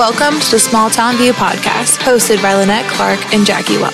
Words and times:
Welcome 0.00 0.40
to 0.40 0.52
the 0.52 0.58
Small 0.58 0.88
Town 0.88 1.18
View 1.18 1.34
podcast, 1.34 1.98
hosted 1.98 2.40
by 2.40 2.54
Lynette 2.54 2.86
Clark 2.86 3.34
and 3.34 3.44
Jackie 3.44 3.76
Welch. 3.76 3.92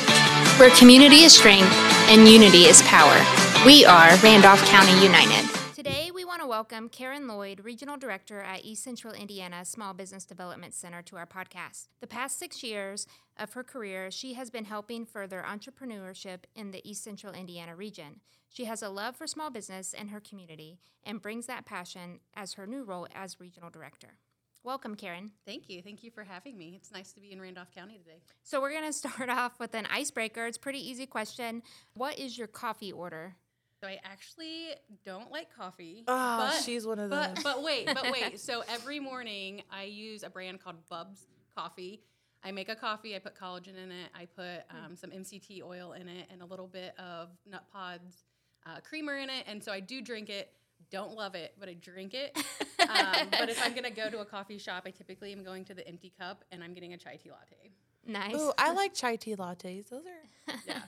Where 0.56 0.70
community 0.70 1.24
is 1.24 1.34
strength 1.34 1.74
and 2.08 2.28
unity 2.28 2.66
is 2.66 2.80
power. 2.82 3.20
We 3.66 3.84
are 3.84 4.16
Randolph 4.18 4.64
County 4.66 4.92
United. 5.02 5.50
Today, 5.74 6.12
we 6.14 6.24
want 6.24 6.42
to 6.42 6.46
welcome 6.46 6.88
Karen 6.88 7.26
Lloyd, 7.26 7.64
Regional 7.64 7.96
Director 7.96 8.40
at 8.40 8.64
East 8.64 8.84
Central 8.84 9.14
Indiana 9.14 9.64
Small 9.64 9.94
Business 9.94 10.24
Development 10.24 10.72
Center, 10.72 11.02
to 11.02 11.16
our 11.16 11.26
podcast. 11.26 11.88
The 11.98 12.06
past 12.06 12.38
six 12.38 12.62
years 12.62 13.08
of 13.36 13.54
her 13.54 13.64
career, 13.64 14.12
she 14.12 14.34
has 14.34 14.48
been 14.48 14.66
helping 14.66 15.06
further 15.06 15.44
entrepreneurship 15.44 16.44
in 16.54 16.70
the 16.70 16.88
East 16.88 17.02
Central 17.02 17.32
Indiana 17.32 17.74
region. 17.74 18.20
She 18.48 18.66
has 18.66 18.80
a 18.80 18.90
love 18.90 19.16
for 19.16 19.26
small 19.26 19.50
business 19.50 19.92
and 19.92 20.10
her 20.10 20.20
community 20.20 20.78
and 21.02 21.20
brings 21.20 21.46
that 21.46 21.66
passion 21.66 22.20
as 22.32 22.52
her 22.52 22.66
new 22.68 22.84
role 22.84 23.08
as 23.12 23.40
Regional 23.40 23.70
Director. 23.70 24.18
Welcome, 24.66 24.96
Karen. 24.96 25.30
Thank 25.46 25.70
you. 25.70 25.80
Thank 25.80 26.02
you 26.02 26.10
for 26.10 26.24
having 26.24 26.58
me. 26.58 26.74
It's 26.74 26.90
nice 26.90 27.12
to 27.12 27.20
be 27.20 27.30
in 27.30 27.40
Randolph 27.40 27.72
County 27.72 27.98
today. 27.98 28.18
So, 28.42 28.60
we're 28.60 28.72
going 28.72 28.82
to 28.82 28.92
start 28.92 29.30
off 29.30 29.60
with 29.60 29.76
an 29.76 29.86
icebreaker. 29.86 30.44
It's 30.44 30.56
a 30.56 30.60
pretty 30.60 30.80
easy 30.80 31.06
question. 31.06 31.62
What 31.94 32.18
is 32.18 32.36
your 32.36 32.48
coffee 32.48 32.90
order? 32.90 33.36
So, 33.80 33.86
I 33.86 34.00
actually 34.02 34.70
don't 35.04 35.30
like 35.30 35.56
coffee. 35.56 36.02
Oh, 36.08 36.60
she's 36.64 36.84
one 36.84 36.98
of 36.98 37.10
those. 37.10 37.28
But, 37.28 37.44
but 37.44 37.62
wait, 37.62 37.86
but 37.86 38.10
wait. 38.12 38.40
so, 38.40 38.64
every 38.68 38.98
morning 38.98 39.62
I 39.70 39.84
use 39.84 40.24
a 40.24 40.30
brand 40.30 40.60
called 40.60 40.84
Bubs 40.88 41.28
Coffee. 41.56 42.02
I 42.42 42.50
make 42.50 42.68
a 42.68 42.74
coffee, 42.74 43.14
I 43.14 43.20
put 43.20 43.38
collagen 43.38 43.80
in 43.80 43.92
it, 43.92 44.10
I 44.16 44.24
put 44.24 44.64
um, 44.70 44.96
some 44.96 45.10
MCT 45.10 45.62
oil 45.62 45.92
in 45.92 46.08
it, 46.08 46.26
and 46.32 46.42
a 46.42 46.44
little 46.44 46.66
bit 46.66 46.92
of 46.98 47.28
Nutpods 47.48 48.24
uh, 48.66 48.80
creamer 48.80 49.16
in 49.16 49.30
it. 49.30 49.44
And 49.46 49.62
so 49.62 49.70
I 49.70 49.78
do 49.78 50.02
drink 50.02 50.28
it. 50.28 50.50
Don't 50.90 51.14
love 51.14 51.34
it, 51.34 51.54
but 51.58 51.68
I 51.68 51.74
drink 51.74 52.14
it. 52.14 52.36
um, 52.80 53.28
but 53.30 53.48
if 53.48 53.60
I'm 53.64 53.74
gonna 53.74 53.90
go 53.90 54.08
to 54.10 54.20
a 54.20 54.24
coffee 54.24 54.58
shop, 54.58 54.84
I 54.86 54.90
typically 54.90 55.32
am 55.32 55.42
going 55.42 55.64
to 55.66 55.74
the 55.74 55.86
empty 55.86 56.12
cup 56.18 56.44
and 56.52 56.62
I'm 56.62 56.74
getting 56.74 56.92
a 56.94 56.96
chai 56.96 57.16
tea 57.16 57.30
latte. 57.30 57.72
Nice. 58.06 58.34
Ooh, 58.34 58.52
I 58.56 58.72
like 58.72 58.94
chai 58.94 59.16
tea 59.16 59.34
lattes. 59.36 59.88
Those 59.88 60.04
are. 60.06 60.54
Yeah. 60.66 60.80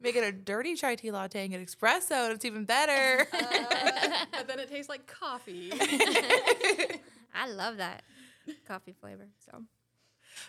Make 0.00 0.16
it 0.16 0.24
a 0.24 0.32
dirty 0.32 0.74
chai 0.74 0.96
tea 0.96 1.12
latte 1.12 1.42
and 1.42 1.52
get 1.52 1.64
espresso, 1.64 2.24
and 2.24 2.32
it's 2.32 2.44
even 2.44 2.64
better. 2.64 3.28
Uh, 3.32 4.24
but 4.32 4.48
then 4.48 4.58
it 4.58 4.68
tastes 4.68 4.88
like 4.88 5.06
coffee. 5.06 5.70
I 7.32 7.48
love 7.48 7.76
that 7.76 8.02
coffee 8.66 8.96
flavor. 9.00 9.28
So, 9.48 9.62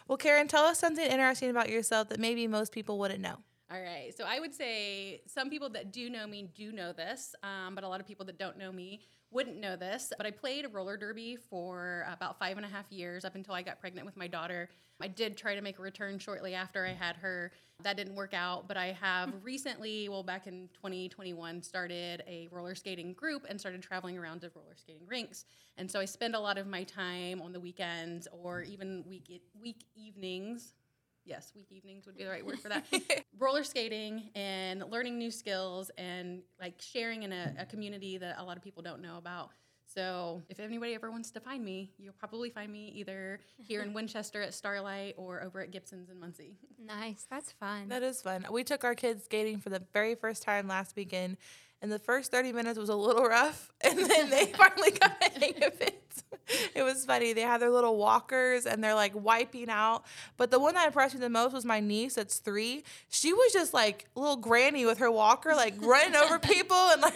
well, 0.08 0.18
Karen, 0.18 0.48
tell 0.48 0.64
us 0.64 0.80
something 0.80 1.06
interesting 1.06 1.52
about 1.52 1.70
yourself 1.70 2.10
that 2.10 2.20
maybe 2.20 2.48
most 2.48 2.72
people 2.72 2.98
wouldn't 2.98 3.22
know. 3.22 3.38
All 3.74 3.82
right. 3.82 4.16
So 4.16 4.26
I 4.26 4.40
would 4.40 4.54
say 4.54 5.22
some 5.26 5.50
people 5.50 5.68
that 5.70 5.92
do 5.92 6.08
know 6.08 6.28
me 6.28 6.48
do 6.54 6.72
know 6.72 6.94
this, 6.94 7.34
um, 7.42 7.74
but 7.74 7.84
a 7.84 7.88
lot 7.88 8.00
of 8.00 8.06
people 8.06 8.24
that 8.28 8.38
don't 8.38 8.56
know 8.56 8.72
me 8.72 9.02
wouldn't 9.32 9.60
know 9.60 9.76
this. 9.76 10.14
But 10.16 10.28
I 10.28 10.32
played 10.32 10.68
roller 10.72 10.96
derby 10.96 11.38
for 11.50 12.06
about 12.08 12.38
five 12.38 12.58
and 12.58 12.68
a 12.68 12.70
half 12.70 12.86
years 12.92 13.26
up 13.26 13.34
until 13.34 13.56
I 13.56 13.64
got 13.64 13.80
pregnant 13.80 14.06
with 14.06 14.16
my 14.16 14.28
daughter. 14.28 14.70
I 15.02 15.08
did 15.08 15.36
try 15.36 15.56
to 15.56 15.62
make 15.62 15.80
a 15.80 15.82
return 15.82 16.20
shortly 16.20 16.54
after 16.54 16.86
I 16.86 16.92
had 16.92 17.16
her. 17.16 17.52
That 17.82 17.98
didn't 17.98 18.14
work 18.14 18.36
out, 18.36 18.68
but 18.68 18.78
I 18.78 18.96
have 19.02 19.34
recently, 19.42 20.08
well, 20.08 20.22
back 20.22 20.46
in 20.46 20.70
2021, 20.76 21.64
started 21.64 22.22
a 22.28 22.48
roller 22.52 22.76
skating 22.76 23.14
group 23.14 23.44
and 23.50 23.60
started 23.60 23.82
traveling 23.82 24.20
around 24.20 24.42
to 24.42 24.52
roller 24.56 24.76
skating 24.76 25.08
rinks. 25.08 25.46
And 25.78 25.90
so 25.90 26.00
I 26.00 26.06
spend 26.06 26.36
a 26.36 26.40
lot 26.40 26.60
of 26.60 26.68
my 26.68 26.84
time 26.84 27.42
on 27.42 27.54
the 27.54 27.60
weekends 27.60 28.28
or 28.32 28.62
even 28.62 29.04
week 29.08 29.42
week 29.60 29.86
evenings 29.96 30.74
yes, 31.26 31.52
week 31.56 31.68
evenings 31.72 32.06
would 32.06 32.18
be 32.18 32.24
the 32.24 32.30
right 32.30 32.46
word 32.46 32.60
for 32.60 32.70
that. 32.70 32.86
Roller 33.40 33.64
skating 33.64 34.30
and 34.36 34.84
learning 34.90 35.18
new 35.18 35.32
skills 35.32 35.92
and 35.98 36.42
like 36.60 36.76
sharing 36.80 37.24
in 37.24 37.32
a, 37.32 37.54
a, 37.60 37.66
community 37.66 38.18
that 38.18 38.36
a 38.40 38.44
lot 38.44 38.58
of 38.58 38.64
people 38.64 38.84
don't 38.84 39.02
know 39.02 39.18
about. 39.18 39.50
So 39.94 40.42
if 40.50 40.60
anybody 40.60 40.96
ever 40.96 41.12
wants 41.12 41.30
to 41.32 41.40
find 41.40 41.64
me, 41.64 41.92
you'll 41.98 42.14
probably 42.14 42.50
find 42.50 42.72
me 42.72 42.92
either 42.96 43.40
here 43.58 43.84
in 43.84 43.94
Winchester 43.94 44.42
at 44.42 44.54
Starlight 44.54 45.16
or 45.18 45.44
over 45.44 45.62
at 45.62 45.72
Gibson's 45.72 46.10
in 46.10 46.20
Muncie. 46.20 46.58
Nice. 46.84 47.28
That's 47.30 47.52
fun. 47.52 47.90
That 47.90 48.02
is 48.02 48.22
fun. 48.22 48.46
We 48.52 48.64
took 48.64 48.84
our 48.84 48.96
kids 48.96 49.26
skating 49.26 49.60
for 49.60 49.70
the 49.70 49.84
very 49.94 50.16
first 50.16 50.42
time 50.42 50.68
last 50.68 50.96
weekend, 50.96 51.38
and 51.84 51.92
the 51.92 52.00
first 52.00 52.32
30 52.32 52.54
minutes 52.54 52.80
was 52.80 52.88
a 52.88 52.96
little 52.96 53.26
rough, 53.26 53.70
and 53.82 54.00
then 54.00 54.30
they 54.30 54.46
finally 54.58 54.92
got 54.92 55.20
the 55.20 55.40
hang 55.40 55.64
of 55.64 55.80
it. 55.82 56.00
it 56.74 56.82
was 56.82 57.06
funny. 57.06 57.34
They 57.34 57.42
had 57.42 57.62
their 57.62 57.70
little 57.70 57.98
walkers 57.98 58.66
and 58.66 58.84
they're 58.84 58.96
like 58.96 59.12
wiping 59.14 59.70
out. 59.70 60.06
But 60.38 60.50
the 60.50 60.60
one 60.60 60.76
that 60.76 60.88
impressed 60.88 61.14
me 61.14 61.20
the 61.20 61.30
most 61.30 61.54
was 61.54 61.66
my 61.66 61.82
niece 61.82 62.16
that's 62.16 62.40
three. 62.40 62.84
She 63.10 63.34
was 63.34 63.52
just 63.54 63.74
like 63.74 64.08
little 64.16 64.38
granny 64.38 64.86
with 64.86 64.98
her 65.00 65.12
walker, 65.12 65.54
like 65.56 65.76
running 65.80 66.16
over 66.16 66.40
people. 66.40 66.78
And 66.78 67.02
like, 67.02 67.14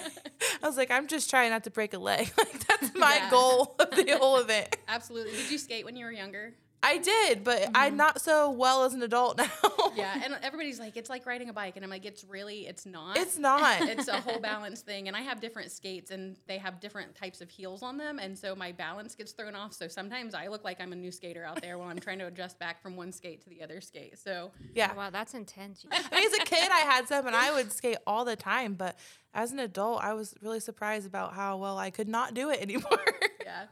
I 0.62 0.68
was 0.68 0.78
like, 0.78 0.92
I'm 0.92 1.08
just 1.08 1.30
trying 1.30 1.50
not 1.50 1.64
to 1.64 1.72
break 1.72 1.94
a 1.94 2.00
leg. 2.00 2.32
Like, 2.38 2.68
that's 2.68 2.96
my 2.96 3.16
yeah. 3.16 3.30
goal 3.30 3.76
of 3.80 3.92
the 3.92 4.18
whole 4.18 4.38
event. 4.38 4.76
Absolutely. 4.88 5.32
Did 5.32 5.50
you 5.52 5.58
skate 5.58 5.86
when 5.86 5.96
you 5.96 6.06
were 6.06 6.12
younger? 6.12 6.54
I 6.84 7.00
did, 7.00 7.44
but 7.44 7.62
mm-hmm. 7.62 7.72
I'm 7.76 7.98
not 7.98 8.22
so 8.22 8.52
well 8.52 8.84
as 8.84 8.94
an 8.94 9.02
adult 9.02 9.38
now. 9.38 9.50
yeah, 9.96 10.22
and 10.24 10.38
everybody's 10.44 10.80
like, 10.80 10.96
it's 10.96 11.10
like 11.10 11.26
riding 11.26 11.50
a 11.50 11.54
bike, 11.54 11.76
and 11.76 11.84
I'm 11.84 11.90
like, 11.90 12.06
it's 12.06 12.24
really, 12.24 12.68
it's 12.68 12.86
not. 12.86 13.18
It's 13.18 13.38
not. 13.38 13.82
it's 13.82 14.08
a 14.08 14.22
whole 14.22 14.40
balance 14.40 14.82
thing, 14.82 15.08
and 15.08 15.18
I 15.18 15.22
have 15.22 15.42
different 15.42 15.72
skates, 15.72 16.12
and 16.12 16.38
they 16.48 16.58
have 16.58 16.80
different 16.80 17.16
types 17.16 17.42
of 17.42 17.50
heels 17.50 17.82
on 17.82 17.98
them, 17.98 18.20
and 18.20 18.38
so 18.38 18.56
my 18.56 18.72
balance 18.72 19.16
gets 19.16 19.32
thrown 19.32 19.56
off. 19.56 19.74
So 19.74 19.88
sometimes 19.88 20.34
I 20.34 20.48
look 20.48 20.64
like 20.64 20.80
I'm 20.80 20.94
a 20.94 20.96
new 20.96 21.12
skater 21.12 21.44
out 21.44 21.62
there 21.62 21.78
while 21.78 21.90
I'm 21.90 22.00
trying 22.00 22.20
to 22.20 22.28
adjust 22.28 22.60
back 22.60 22.82
from 22.82 22.96
one 22.96 23.12
skate 23.12 23.42
to 23.44 23.50
the 23.50 23.64
other 23.64 23.82
skate. 23.82 24.18
So 24.20 24.52
yeah, 24.76 24.92
oh, 24.94 24.98
wow, 24.98 25.10
that's 25.10 25.34
intense. 25.34 25.86
I 25.92 26.16
mean, 26.16 26.26
as 26.26 26.34
a 26.34 26.46
kid, 26.46 26.70
I 26.72 26.80
had 26.80 27.08
some, 27.08 27.26
and 27.26 27.36
I 27.36 27.54
would 27.54 27.72
skate 27.72 27.98
all 28.06 28.24
the 28.24 28.36
time, 28.36 28.76
but 28.76 28.98
as 29.34 29.52
an 29.52 29.60
adult, 29.60 30.04
I 30.04 30.14
was 30.14 30.36
really 30.42 30.60
surprised 30.60 31.08
about 31.08 31.34
how 31.34 31.58
well 31.58 31.78
I 31.78 31.90
could 31.90 32.08
not 32.08 32.34
do 32.34 32.50
it 32.50 32.62
anymore. 32.62 33.06
yeah. 33.44 33.66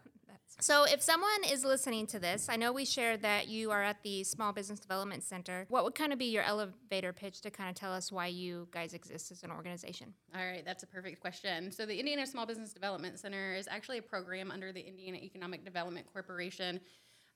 So, 0.61 0.85
if 0.85 1.01
someone 1.01 1.43
is 1.51 1.65
listening 1.65 2.07
to 2.07 2.19
this, 2.19 2.47
I 2.49 2.55
know 2.55 2.71
we 2.71 2.85
shared 2.85 3.21
that 3.23 3.49
you 3.49 3.71
are 3.71 3.83
at 3.83 4.01
the 4.03 4.23
Small 4.23 4.53
Business 4.53 4.79
Development 4.79 5.21
Center. 5.21 5.65
What 5.67 5.83
would 5.83 5.95
kind 5.95 6.13
of 6.13 6.19
be 6.19 6.25
your 6.25 6.43
elevator 6.43 7.11
pitch 7.11 7.41
to 7.41 7.51
kind 7.51 7.69
of 7.69 7.75
tell 7.75 7.91
us 7.91 8.09
why 8.09 8.27
you 8.27 8.69
guys 8.71 8.93
exist 8.93 9.31
as 9.31 9.43
an 9.43 9.51
organization? 9.51 10.13
All 10.33 10.45
right, 10.45 10.63
that's 10.63 10.83
a 10.83 10.87
perfect 10.87 11.19
question. 11.19 11.73
So, 11.73 11.85
the 11.85 11.99
Indiana 11.99 12.25
Small 12.25 12.45
Business 12.45 12.71
Development 12.71 13.19
Center 13.19 13.53
is 13.53 13.67
actually 13.69 13.97
a 13.97 14.01
program 14.01 14.49
under 14.49 14.71
the 14.71 14.79
Indiana 14.79 15.17
Economic 15.17 15.65
Development 15.65 16.07
Corporation. 16.11 16.79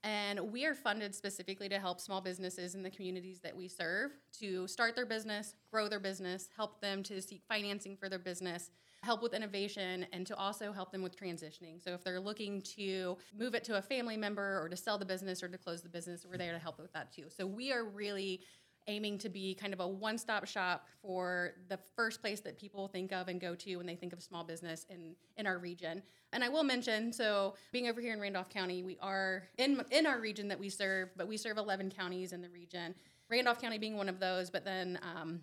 And 0.03 0.51
we 0.51 0.65
are 0.65 0.73
funded 0.73 1.13
specifically 1.13 1.67
to 1.69 1.77
help 1.77 1.99
small 1.99 2.21
businesses 2.21 2.73
in 2.73 2.83
the 2.83 2.89
communities 2.89 3.39
that 3.41 3.55
we 3.55 3.67
serve 3.67 4.11
to 4.39 4.65
start 4.67 4.95
their 4.95 5.05
business, 5.05 5.55
grow 5.71 5.89
their 5.89 5.99
business, 5.99 6.49
help 6.55 6.79
them 6.79 7.03
to 7.03 7.21
seek 7.21 7.43
financing 7.49 7.97
for 7.97 8.07
their 8.07 8.19
business 8.19 8.71
help 9.03 9.21
with 9.21 9.33
innovation 9.33 10.05
and 10.11 10.27
to 10.27 10.35
also 10.35 10.71
help 10.71 10.91
them 10.91 11.01
with 11.01 11.17
transitioning. 11.17 11.83
So 11.83 11.93
if 11.93 12.03
they're 12.03 12.19
looking 12.19 12.61
to 12.77 13.17
move 13.37 13.55
it 13.55 13.63
to 13.65 13.77
a 13.77 13.81
family 13.81 14.17
member 14.17 14.61
or 14.61 14.69
to 14.69 14.75
sell 14.75 14.97
the 14.97 15.05
business 15.05 15.41
or 15.41 15.47
to 15.47 15.57
close 15.57 15.81
the 15.81 15.89
business, 15.89 16.25
we're 16.29 16.37
there 16.37 16.53
to 16.53 16.59
help 16.59 16.79
with 16.79 16.91
that 16.93 17.11
too. 17.11 17.25
So 17.29 17.45
we 17.45 17.71
are 17.71 17.85
really 17.85 18.41
aiming 18.87 19.17
to 19.19 19.29
be 19.29 19.53
kind 19.53 19.73
of 19.73 19.79
a 19.79 19.87
one-stop 19.87 20.47
shop 20.47 20.87
for 21.01 21.51
the 21.67 21.77
first 21.95 22.21
place 22.21 22.39
that 22.41 22.57
people 22.57 22.87
think 22.87 23.11
of 23.11 23.27
and 23.27 23.39
go 23.39 23.55
to 23.55 23.75
when 23.77 23.85
they 23.85 23.95
think 23.95 24.13
of 24.13 24.21
small 24.21 24.43
business 24.43 24.85
in 24.89 25.15
in 25.37 25.45
our 25.45 25.57
region. 25.57 26.01
And 26.33 26.43
I 26.43 26.49
will 26.49 26.63
mention, 26.63 27.11
so 27.11 27.55
being 27.71 27.87
over 27.87 28.01
here 28.01 28.13
in 28.13 28.19
Randolph 28.19 28.49
County, 28.49 28.83
we 28.83 28.97
are 29.01 29.43
in 29.57 29.83
in 29.91 30.05
our 30.05 30.19
region 30.19 30.47
that 30.47 30.59
we 30.59 30.69
serve, 30.69 31.09
but 31.15 31.27
we 31.27 31.37
serve 31.37 31.57
11 31.57 31.91
counties 31.91 32.33
in 32.33 32.41
the 32.41 32.49
region. 32.49 32.95
Randolph 33.29 33.61
County 33.61 33.77
being 33.77 33.95
one 33.95 34.09
of 34.09 34.19
those, 34.19 34.49
but 34.49 34.65
then 34.65 34.99
um, 35.03 35.41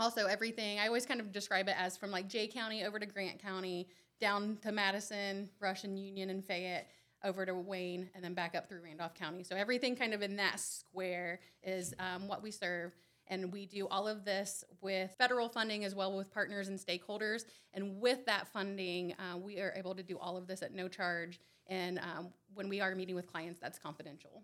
also 0.00 0.26
everything 0.26 0.78
i 0.78 0.86
always 0.86 1.04
kind 1.04 1.20
of 1.20 1.30
describe 1.30 1.68
it 1.68 1.74
as 1.78 1.96
from 1.96 2.10
like 2.10 2.26
jay 2.26 2.46
county 2.46 2.84
over 2.84 2.98
to 2.98 3.06
grant 3.06 3.40
county 3.40 3.86
down 4.20 4.56
to 4.62 4.72
madison 4.72 5.48
rush 5.60 5.84
and 5.84 5.98
union 5.98 6.30
and 6.30 6.44
fayette 6.44 6.88
over 7.24 7.44
to 7.44 7.54
wayne 7.54 8.08
and 8.14 8.24
then 8.24 8.34
back 8.34 8.54
up 8.54 8.68
through 8.68 8.82
randolph 8.82 9.14
county 9.14 9.42
so 9.42 9.54
everything 9.56 9.94
kind 9.96 10.14
of 10.14 10.22
in 10.22 10.36
that 10.36 10.58
square 10.58 11.40
is 11.62 11.94
um, 11.98 12.26
what 12.28 12.42
we 12.42 12.50
serve 12.50 12.94
and 13.28 13.52
we 13.52 13.66
do 13.66 13.86
all 13.88 14.08
of 14.08 14.24
this 14.24 14.64
with 14.80 15.14
federal 15.16 15.48
funding 15.48 15.84
as 15.84 15.94
well 15.94 16.16
with 16.16 16.32
partners 16.32 16.68
and 16.68 16.78
stakeholders 16.78 17.44
and 17.74 18.00
with 18.00 18.24
that 18.26 18.48
funding 18.48 19.12
uh, 19.14 19.36
we 19.36 19.60
are 19.60 19.72
able 19.76 19.94
to 19.94 20.02
do 20.02 20.18
all 20.18 20.36
of 20.36 20.46
this 20.46 20.62
at 20.62 20.74
no 20.74 20.88
charge 20.88 21.40
and 21.68 21.98
um, 21.98 22.28
when 22.54 22.68
we 22.68 22.80
are 22.80 22.94
meeting 22.94 23.14
with 23.14 23.26
clients 23.26 23.60
that's 23.60 23.78
confidential 23.78 24.42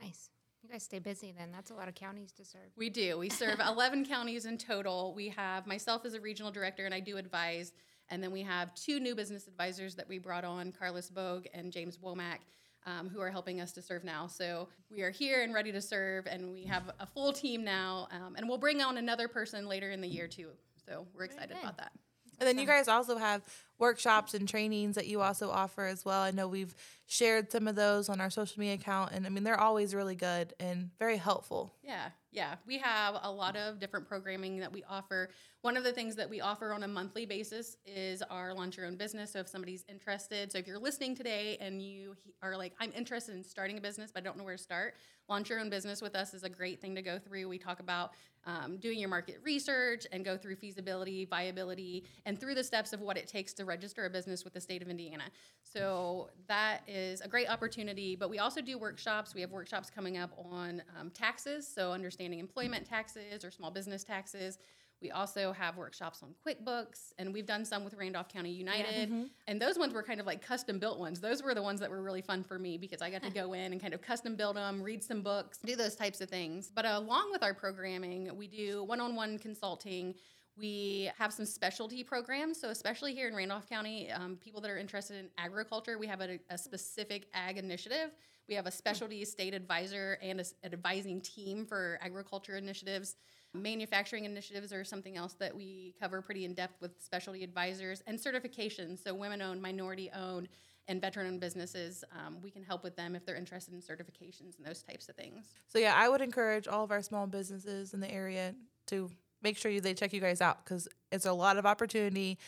nice 0.00 0.30
you 0.64 0.70
guys 0.70 0.82
stay 0.82 0.98
busy 0.98 1.34
then. 1.36 1.52
That's 1.52 1.70
a 1.70 1.74
lot 1.74 1.88
of 1.88 1.94
counties 1.94 2.32
to 2.32 2.44
serve. 2.44 2.70
We 2.74 2.88
do. 2.88 3.18
We 3.18 3.28
serve 3.28 3.60
11 3.66 4.06
counties 4.06 4.46
in 4.46 4.56
total. 4.56 5.12
We 5.14 5.28
have 5.28 5.66
myself 5.66 6.06
as 6.06 6.14
a 6.14 6.20
regional 6.20 6.50
director, 6.50 6.86
and 6.86 6.94
I 6.94 7.00
do 7.00 7.18
advise. 7.18 7.72
And 8.10 8.22
then 8.22 8.32
we 8.32 8.42
have 8.42 8.74
two 8.74 9.00
new 9.00 9.14
business 9.14 9.48
advisors 9.48 9.94
that 9.94 10.08
we 10.08 10.18
brought 10.18 10.44
on, 10.44 10.72
Carlos 10.72 11.08
Bogue 11.08 11.46
and 11.54 11.72
James 11.72 11.98
Womack, 11.98 12.38
um, 12.86 13.08
who 13.08 13.20
are 13.20 13.30
helping 13.30 13.60
us 13.60 13.72
to 13.72 13.82
serve 13.82 14.04
now. 14.04 14.26
So 14.26 14.68
we 14.90 15.02
are 15.02 15.10
here 15.10 15.42
and 15.42 15.54
ready 15.54 15.72
to 15.72 15.80
serve, 15.80 16.26
and 16.26 16.52
we 16.52 16.64
have 16.64 16.90
a 17.00 17.06
full 17.06 17.32
team 17.32 17.64
now. 17.64 18.08
Um, 18.10 18.36
and 18.36 18.48
we'll 18.48 18.58
bring 18.58 18.82
on 18.82 18.98
another 18.98 19.26
person 19.26 19.66
later 19.66 19.90
in 19.90 20.00
the 20.00 20.08
year, 20.08 20.28
too. 20.28 20.50
So 20.86 21.06
we're 21.14 21.24
excited 21.24 21.56
about 21.60 21.78
that. 21.78 21.92
And 22.40 22.48
then 22.48 22.58
you 22.58 22.66
guys 22.66 22.88
also 22.88 23.16
have 23.16 23.42
workshops 23.78 24.34
and 24.34 24.48
trainings 24.48 24.94
that 24.94 25.06
you 25.06 25.20
also 25.20 25.50
offer 25.50 25.84
as 25.84 26.04
well. 26.04 26.22
I 26.22 26.30
know 26.30 26.46
we've 26.46 26.74
shared 27.06 27.50
some 27.50 27.68
of 27.68 27.74
those 27.74 28.08
on 28.08 28.20
our 28.20 28.30
social 28.30 28.60
media 28.60 28.74
account, 28.74 29.12
and 29.12 29.26
I 29.26 29.28
mean, 29.28 29.44
they're 29.44 29.60
always 29.60 29.94
really 29.94 30.14
good 30.14 30.54
and 30.58 30.90
very 30.98 31.16
helpful. 31.16 31.74
Yeah, 31.82 32.08
yeah. 32.30 32.54
We 32.66 32.78
have 32.78 33.16
a 33.22 33.30
lot 33.30 33.56
of 33.56 33.78
different 33.78 34.08
programming 34.08 34.58
that 34.58 34.72
we 34.72 34.84
offer. 34.88 35.30
One 35.62 35.76
of 35.76 35.84
the 35.84 35.92
things 35.92 36.16
that 36.16 36.28
we 36.28 36.40
offer 36.40 36.72
on 36.72 36.82
a 36.82 36.88
monthly 36.88 37.26
basis 37.26 37.76
is 37.84 38.22
our 38.22 38.54
launch 38.54 38.76
your 38.76 38.86
own 38.86 38.96
business. 38.96 39.32
So 39.32 39.40
if 39.40 39.48
somebody's 39.48 39.84
interested, 39.88 40.52
so 40.52 40.58
if 40.58 40.66
you're 40.66 40.78
listening 40.78 41.14
today 41.14 41.58
and 41.60 41.82
you 41.82 42.16
are 42.42 42.56
like, 42.56 42.72
I'm 42.80 42.92
interested 42.96 43.34
in 43.34 43.44
starting 43.44 43.78
a 43.78 43.80
business, 43.80 44.10
but 44.12 44.22
I 44.22 44.24
don't 44.24 44.36
know 44.38 44.44
where 44.44 44.56
to 44.56 44.62
start, 44.62 44.94
launch 45.28 45.48
your 45.48 45.60
own 45.60 45.70
business 45.70 46.02
with 46.02 46.14
us 46.14 46.34
is 46.34 46.42
a 46.42 46.48
great 46.48 46.80
thing 46.80 46.94
to 46.94 47.02
go 47.02 47.18
through. 47.18 47.48
We 47.48 47.58
talk 47.58 47.80
about 47.80 48.12
um, 48.46 48.76
doing 48.76 48.98
your 48.98 49.08
market 49.08 49.40
research 49.42 50.06
and 50.12 50.24
go 50.24 50.36
through 50.36 50.56
feasibility, 50.56 51.24
viability, 51.24 52.04
and 52.26 52.38
through 52.38 52.54
the 52.54 52.64
steps 52.64 52.92
of 52.92 53.00
what 53.00 53.16
it 53.16 53.26
takes 53.26 53.54
to 53.54 53.63
register 53.64 54.04
a 54.04 54.10
business 54.10 54.44
with 54.44 54.52
the 54.52 54.60
state 54.60 54.82
of 54.82 54.88
Indiana. 54.88 55.24
So 55.62 56.30
that 56.48 56.82
is 56.86 57.20
a 57.20 57.28
great 57.28 57.48
opportunity. 57.48 58.16
But 58.16 58.30
we 58.30 58.38
also 58.38 58.60
do 58.60 58.78
workshops. 58.78 59.34
We 59.34 59.40
have 59.40 59.50
workshops 59.50 59.90
coming 59.90 60.16
up 60.16 60.30
on 60.52 60.82
um, 60.98 61.10
taxes, 61.10 61.66
so 61.66 61.92
understanding 61.92 62.38
employment 62.38 62.88
taxes 62.88 63.44
or 63.44 63.50
small 63.50 63.70
business 63.70 64.04
taxes. 64.04 64.58
We 65.04 65.10
also 65.10 65.52
have 65.52 65.76
workshops 65.76 66.22
on 66.22 66.34
QuickBooks, 66.46 67.12
and 67.18 67.34
we've 67.34 67.44
done 67.44 67.66
some 67.66 67.84
with 67.84 67.92
Randolph 67.92 68.28
County 68.28 68.50
United. 68.50 68.86
Yeah. 68.96 69.04
Mm-hmm. 69.04 69.24
And 69.48 69.60
those 69.60 69.78
ones 69.78 69.92
were 69.92 70.02
kind 70.02 70.18
of 70.18 70.24
like 70.24 70.40
custom 70.40 70.78
built 70.78 70.98
ones. 70.98 71.20
Those 71.20 71.42
were 71.42 71.54
the 71.54 71.62
ones 71.62 71.80
that 71.80 71.90
were 71.90 72.02
really 72.02 72.22
fun 72.22 72.42
for 72.42 72.58
me 72.58 72.78
because 72.78 73.02
I 73.02 73.10
got 73.10 73.22
to 73.22 73.30
go 73.42 73.52
in 73.52 73.72
and 73.72 73.80
kind 73.82 73.92
of 73.92 74.00
custom 74.00 74.34
build 74.34 74.56
them, 74.56 74.82
read 74.82 75.02
some 75.02 75.20
books, 75.20 75.58
do 75.58 75.76
those 75.76 75.94
types 75.94 76.22
of 76.22 76.30
things. 76.30 76.70
But 76.74 76.86
along 76.86 77.32
with 77.32 77.42
our 77.42 77.52
programming, 77.52 78.30
we 78.34 78.46
do 78.46 78.82
one 78.84 79.00
on 79.00 79.14
one 79.14 79.38
consulting. 79.38 80.14
We 80.56 81.10
have 81.18 81.32
some 81.32 81.46
specialty 81.46 82.04
programs. 82.04 82.60
So, 82.60 82.68
especially 82.70 83.14
here 83.14 83.26
in 83.26 83.34
Randolph 83.34 83.68
County, 83.68 84.10
um, 84.12 84.36
people 84.36 84.60
that 84.60 84.70
are 84.70 84.78
interested 84.78 85.16
in 85.16 85.28
agriculture, 85.36 85.98
we 85.98 86.06
have 86.06 86.20
a, 86.20 86.38
a 86.48 86.56
specific 86.56 87.26
ag 87.34 87.58
initiative. 87.58 88.10
We 88.48 88.54
have 88.54 88.66
a 88.66 88.70
specialty 88.70 89.24
state 89.24 89.54
advisor 89.54 90.18
and 90.22 90.40
a, 90.40 90.44
an 90.62 90.72
advising 90.72 91.20
team 91.22 91.66
for 91.66 91.98
agriculture 92.02 92.56
initiatives. 92.56 93.16
Manufacturing 93.52 94.26
initiatives 94.26 94.72
are 94.72 94.84
something 94.84 95.16
else 95.16 95.34
that 95.34 95.54
we 95.54 95.94
cover 96.00 96.22
pretty 96.22 96.44
in 96.44 96.54
depth 96.54 96.80
with 96.80 96.92
specialty 97.02 97.42
advisors 97.42 98.02
and 98.06 98.16
certifications. 98.16 99.02
So, 99.02 99.12
women 99.12 99.42
owned, 99.42 99.60
minority 99.60 100.08
owned, 100.14 100.48
and 100.86 101.00
veteran 101.00 101.26
owned 101.26 101.40
businesses, 101.40 102.04
um, 102.12 102.38
we 102.42 102.50
can 102.50 102.62
help 102.62 102.84
with 102.84 102.94
them 102.94 103.16
if 103.16 103.26
they're 103.26 103.36
interested 103.36 103.74
in 103.74 103.80
certifications 103.80 104.56
and 104.56 104.64
those 104.64 104.82
types 104.82 105.08
of 105.08 105.16
things. 105.16 105.54
So, 105.66 105.80
yeah, 105.80 105.94
I 105.96 106.08
would 106.08 106.20
encourage 106.20 106.68
all 106.68 106.84
of 106.84 106.92
our 106.92 107.02
small 107.02 107.26
businesses 107.26 107.92
in 107.92 107.98
the 107.98 108.10
area 108.10 108.54
to 108.86 109.10
make 109.44 109.56
sure 109.56 109.70
you, 109.70 109.80
they 109.80 109.94
check 109.94 110.12
you 110.12 110.20
guys 110.20 110.40
out 110.40 110.64
because 110.64 110.88
it's 111.12 111.26
a 111.26 111.32
lot 111.32 111.56
of 111.58 111.66
opportunity 111.66 112.38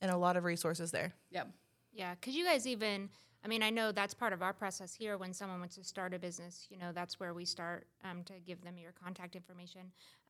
and 0.00 0.10
a 0.10 0.16
lot 0.16 0.36
of 0.36 0.44
resources 0.44 0.90
there. 0.90 1.12
Yep. 1.30 1.48
Yeah, 1.92 2.14
because 2.14 2.34
you 2.34 2.44
guys 2.44 2.66
even 2.66 3.08
I 3.44 3.48
mean, 3.48 3.62
I 3.62 3.70
know 3.70 3.90
that's 3.90 4.14
part 4.14 4.32
of 4.32 4.40
our 4.40 4.52
process 4.52 4.94
here 4.94 5.18
when 5.18 5.34
someone 5.34 5.58
wants 5.58 5.74
to 5.74 5.82
start 5.82 6.14
a 6.14 6.18
business. 6.18 6.68
You 6.70 6.78
know, 6.78 6.92
that's 6.92 7.18
where 7.18 7.34
we 7.34 7.44
start 7.44 7.86
um, 8.04 8.22
to 8.24 8.34
give 8.46 8.62
them 8.62 8.78
your 8.78 8.92
contact 8.92 9.34
information. 9.34 9.80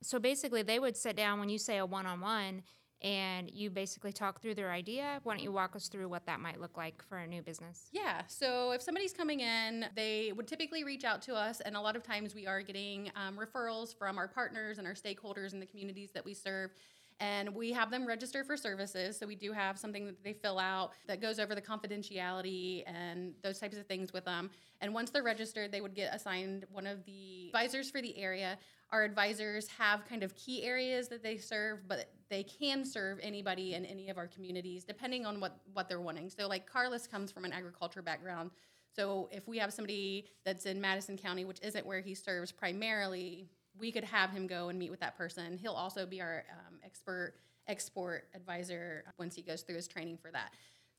So 0.01 0.17
basically, 0.17 0.63
they 0.63 0.79
would 0.79 0.97
sit 0.97 1.15
down 1.15 1.39
when 1.39 1.49
you 1.49 1.59
say 1.59 1.77
a 1.77 1.85
one 1.85 2.07
on 2.07 2.21
one 2.21 2.63
and 3.03 3.51
you 3.51 3.69
basically 3.69 4.13
talk 4.13 4.41
through 4.41 4.55
their 4.55 4.71
idea. 4.71 5.19
Why 5.23 5.33
don't 5.33 5.43
you 5.43 5.51
walk 5.51 5.75
us 5.75 5.87
through 5.87 6.07
what 6.07 6.25
that 6.25 6.39
might 6.39 6.59
look 6.61 6.77
like 6.77 7.03
for 7.07 7.17
a 7.17 7.27
new 7.27 7.41
business? 7.41 7.89
Yeah. 7.91 8.21
So 8.27 8.71
if 8.71 8.81
somebody's 8.81 9.13
coming 9.13 9.41
in, 9.41 9.85
they 9.95 10.31
would 10.35 10.47
typically 10.47 10.83
reach 10.83 11.03
out 11.03 11.21
to 11.23 11.35
us, 11.35 11.59
and 11.61 11.75
a 11.75 11.81
lot 11.81 11.95
of 11.95 12.03
times 12.03 12.33
we 12.33 12.47
are 12.47 12.61
getting 12.61 13.11
um, 13.15 13.37
referrals 13.37 13.97
from 13.97 14.17
our 14.17 14.27
partners 14.27 14.77
and 14.77 14.87
our 14.87 14.93
stakeholders 14.93 15.53
in 15.53 15.59
the 15.59 15.65
communities 15.65 16.11
that 16.11 16.23
we 16.23 16.33
serve 16.33 16.71
and 17.19 17.53
we 17.53 17.71
have 17.71 17.91
them 17.91 18.05
register 18.05 18.43
for 18.43 18.57
services. 18.57 19.17
So 19.17 19.27
we 19.27 19.35
do 19.35 19.51
have 19.51 19.77
something 19.77 20.05
that 20.05 20.23
they 20.23 20.33
fill 20.33 20.59
out 20.59 20.91
that 21.07 21.21
goes 21.21 21.39
over 21.39 21.55
the 21.55 21.61
confidentiality 21.61 22.83
and 22.85 23.33
those 23.43 23.59
types 23.59 23.77
of 23.77 23.85
things 23.85 24.13
with 24.13 24.25
them. 24.25 24.49
And 24.81 24.93
once 24.93 25.09
they're 25.09 25.23
registered, 25.23 25.71
they 25.71 25.81
would 25.81 25.95
get 25.95 26.13
assigned 26.13 26.65
one 26.71 26.85
of 26.85 27.05
the 27.05 27.47
advisors 27.47 27.89
for 27.89 28.01
the 28.01 28.17
area. 28.17 28.57
Our 28.91 29.03
advisors 29.03 29.67
have 29.69 30.05
kind 30.05 30.23
of 30.23 30.35
key 30.35 30.63
areas 30.63 31.07
that 31.07 31.23
they 31.23 31.37
serve, 31.37 31.87
but 31.87 32.11
they 32.29 32.43
can 32.43 32.85
serve 32.85 33.19
anybody 33.21 33.73
in 33.73 33.85
any 33.85 34.09
of 34.09 34.17
our 34.17 34.27
communities 34.27 34.83
depending 34.83 35.25
on 35.25 35.39
what, 35.39 35.57
what 35.73 35.89
they're 35.89 36.01
wanting. 36.01 36.29
So, 36.29 36.47
like 36.47 36.65
Carlos 36.65 37.07
comes 37.07 37.31
from 37.31 37.45
an 37.45 37.53
agriculture 37.53 38.01
background. 38.01 38.51
So, 38.95 39.29
if 39.31 39.47
we 39.47 39.57
have 39.57 39.73
somebody 39.73 40.27
that's 40.45 40.65
in 40.65 40.79
Madison 40.79 41.17
County, 41.17 41.45
which 41.45 41.59
isn't 41.63 41.85
where 41.85 42.01
he 42.01 42.13
serves 42.13 42.51
primarily, 42.51 43.47
we 43.79 43.91
could 43.91 44.03
have 44.03 44.29
him 44.31 44.47
go 44.47 44.69
and 44.69 44.77
meet 44.77 44.91
with 44.91 44.99
that 44.99 45.17
person. 45.17 45.57
He'll 45.57 45.73
also 45.73 46.05
be 46.05 46.21
our 46.21 46.43
um, 46.51 46.79
expert 46.83 47.35
export 47.67 48.27
advisor 48.35 49.05
once 49.17 49.35
he 49.35 49.41
goes 49.41 49.61
through 49.61 49.77
his 49.77 49.87
training 49.87 50.17
for 50.17 50.29
that. 50.31 50.51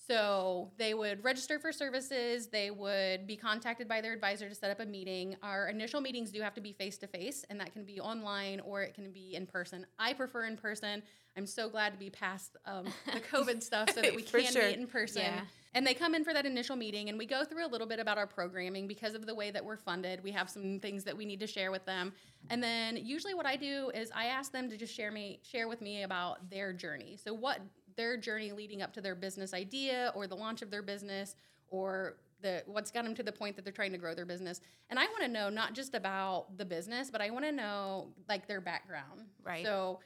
So 0.07 0.71
they 0.77 0.93
would 0.93 1.25
register 1.25 1.59
for 1.59 1.73
services. 1.73 2.49
They 2.49 2.71
would 2.71 3.27
be 3.27 3.37
contacted 3.37 3.89
by 3.89 4.01
their 4.01 4.13
advisor 4.13 4.49
to 4.49 4.55
set 4.55 4.71
up 4.71 4.81
a 4.81 4.87
meeting. 4.87 5.37
Our 5.43 5.69
initial 5.69 6.01
meetings 6.01 6.31
do 6.31 6.41
have 6.43 6.55
to 6.55 6.61
be 6.61 6.73
face 6.73 6.99
to 6.99 7.07
face, 7.07 7.45
and 7.49 7.59
that 7.61 7.73
can 7.73 7.85
be 7.85 8.01
online 8.01 8.61
or 8.61 8.83
it 8.83 8.95
can 8.95 9.13
be 9.13 9.35
in 9.35 9.47
person. 9.47 9.87
I 9.99 10.13
prefer 10.13 10.45
in 10.45 10.57
person. 10.57 11.03
I'm 11.37 11.47
so 11.47 11.69
glad 11.69 11.93
to 11.93 11.99
be 11.99 12.11
past 12.11 12.57
um, 12.65 12.87
the 13.13 13.21
COVID 13.33 13.63
stuff 13.63 13.91
so 13.93 14.03
that 14.03 14.15
we 14.15 14.23
can 14.23 14.53
sure. 14.53 14.69
meet 14.69 14.79
in 14.79 14.87
person. 14.87 15.23
Yeah. 15.23 15.41
And 15.77 15.85
they 15.85 15.95
come 15.95 16.15
in 16.15 16.23
for 16.23 16.33
that 16.33 16.47
initial 16.47 16.77
meeting, 16.77 17.09
and 17.09 17.19
we 17.19 17.27
go 17.27 17.45
through 17.45 17.67
a 17.67 17.69
little 17.69 17.89
bit 17.89 17.99
about 17.99 18.17
our 18.17 18.29
programming 18.29 18.87
because 18.87 19.15
of 19.15 19.27
the 19.27 19.35
way 19.35 19.51
that 19.51 19.65
we're 19.65 19.77
funded. 19.77 20.23
We 20.23 20.31
have 20.31 20.49
some 20.49 20.79
things 20.79 21.03
that 21.05 21.17
we 21.17 21.25
need 21.25 21.41
to 21.41 21.49
share 21.49 21.73
with 21.73 21.85
them, 21.85 22.13
and 22.51 22.63
then 22.63 22.97
usually 22.97 23.35
what 23.35 23.47
I 23.47 23.57
do 23.57 23.91
is 23.93 24.13
I 24.15 24.27
ask 24.27 24.53
them 24.53 24.69
to 24.71 24.77
just 24.77 24.95
share 24.95 25.11
me 25.11 25.41
share 25.43 25.67
with 25.67 25.81
me 25.81 26.05
about 26.05 26.49
their 26.49 26.73
journey. 26.73 27.19
So 27.23 27.35
what 27.35 27.59
their 27.97 28.17
journey 28.17 28.53
leading 28.53 28.83
up 28.83 28.93
to 28.95 29.01
their 29.01 29.15
business 29.15 29.55
idea 29.55 30.13
or 30.15 30.27
the 30.27 30.35
launch 30.35 30.63
of 30.63 30.71
their 30.71 30.83
business 30.83 31.37
or 31.69 32.17
the 32.41 32.63
what's 32.67 32.91
got 32.91 33.05
them 33.05 33.15
to 33.15 33.23
the 33.23 33.33
point 33.33 33.57
that 33.57 33.65
they're 33.65 33.73
trying 33.73 33.93
to 33.93 33.99
grow 33.99 34.15
their 34.15 34.27
business. 34.27 34.61
And 34.91 34.99
I 34.99 35.05
want 35.07 35.23
to 35.23 35.29
know 35.29 35.49
not 35.49 35.75
just 35.75 35.95
about 35.95 36.59
the 36.59 36.65
business, 36.65 37.11
but 37.11 37.21
I 37.21 37.31
want 37.31 37.45
to 37.45 37.53
know 37.53 38.09
like 38.29 38.47
their 38.47 38.61
background. 38.61 39.23
Right. 39.43 39.65
So 39.65 40.01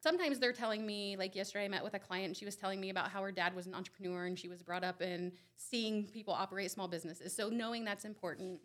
sometimes 0.00 0.38
they're 0.38 0.52
telling 0.52 0.84
me 0.84 1.16
like 1.16 1.34
yesterday 1.36 1.66
i 1.66 1.68
met 1.68 1.84
with 1.84 1.94
a 1.94 1.98
client 1.98 2.26
and 2.26 2.36
she 2.36 2.44
was 2.44 2.56
telling 2.56 2.80
me 2.80 2.90
about 2.90 3.10
how 3.10 3.22
her 3.22 3.32
dad 3.32 3.54
was 3.54 3.66
an 3.66 3.74
entrepreneur 3.74 4.26
and 4.26 4.38
she 4.38 4.48
was 4.48 4.62
brought 4.62 4.82
up 4.82 5.02
in 5.02 5.30
seeing 5.56 6.04
people 6.04 6.34
operate 6.34 6.70
small 6.70 6.88
businesses 6.88 7.34
so 7.34 7.48
knowing 7.48 7.84
that's 7.84 8.04
important 8.04 8.60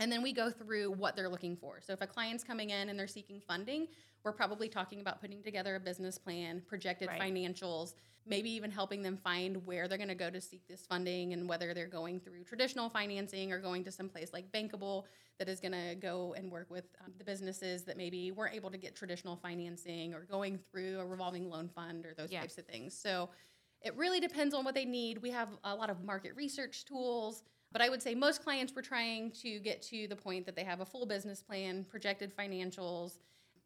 and 0.00 0.10
then 0.10 0.22
we 0.22 0.32
go 0.32 0.50
through 0.50 0.90
what 0.90 1.16
they're 1.16 1.28
looking 1.28 1.56
for 1.56 1.80
so 1.80 1.92
if 1.92 2.00
a 2.00 2.06
client's 2.06 2.44
coming 2.44 2.70
in 2.70 2.88
and 2.88 2.98
they're 2.98 3.06
seeking 3.06 3.40
funding 3.40 3.88
we're 4.24 4.32
probably 4.32 4.68
talking 4.68 5.00
about 5.00 5.20
putting 5.20 5.42
together 5.42 5.76
a 5.76 5.80
business 5.80 6.18
plan 6.18 6.62
projected 6.66 7.08
right. 7.08 7.20
financials 7.20 7.94
maybe 8.26 8.50
even 8.50 8.70
helping 8.70 9.02
them 9.02 9.18
find 9.18 9.64
where 9.66 9.86
they're 9.86 9.98
going 9.98 10.08
to 10.08 10.14
go 10.14 10.30
to 10.30 10.40
seek 10.40 10.66
this 10.66 10.86
funding 10.86 11.32
and 11.32 11.48
whether 11.48 11.74
they're 11.74 11.86
going 11.86 12.18
through 12.18 12.42
traditional 12.44 12.88
financing 12.88 13.52
or 13.52 13.58
going 13.58 13.84
to 13.84 13.92
some 13.92 14.08
place 14.08 14.30
like 14.32 14.50
bankable 14.50 15.04
that 15.38 15.48
is 15.48 15.60
going 15.60 15.72
to 15.72 15.94
go 15.96 16.34
and 16.36 16.50
work 16.50 16.70
with 16.70 16.84
um, 17.04 17.12
the 17.18 17.24
businesses 17.24 17.84
that 17.84 17.96
maybe 17.96 18.30
weren't 18.30 18.54
able 18.54 18.70
to 18.70 18.78
get 18.78 18.94
traditional 18.94 19.36
financing 19.36 20.14
or 20.14 20.20
going 20.20 20.58
through 20.70 20.98
a 21.00 21.04
revolving 21.04 21.50
loan 21.50 21.68
fund 21.68 22.06
or 22.06 22.14
those 22.16 22.30
yeah. 22.30 22.40
types 22.40 22.56
of 22.56 22.64
things 22.66 22.96
so 22.96 23.28
it 23.82 23.94
really 23.96 24.20
depends 24.20 24.54
on 24.54 24.64
what 24.64 24.74
they 24.74 24.84
need 24.84 25.18
we 25.18 25.30
have 25.30 25.48
a 25.64 25.74
lot 25.74 25.90
of 25.90 26.02
market 26.02 26.34
research 26.34 26.84
tools 26.86 27.42
but 27.72 27.82
i 27.82 27.88
would 27.90 28.02
say 28.02 28.14
most 28.14 28.42
clients 28.42 28.74
were 28.74 28.82
trying 28.82 29.30
to 29.30 29.58
get 29.58 29.82
to 29.82 30.06
the 30.08 30.16
point 30.16 30.46
that 30.46 30.56
they 30.56 30.64
have 30.64 30.80
a 30.80 30.84
full 30.84 31.04
business 31.04 31.42
plan 31.42 31.84
projected 31.90 32.34
financials 32.34 33.18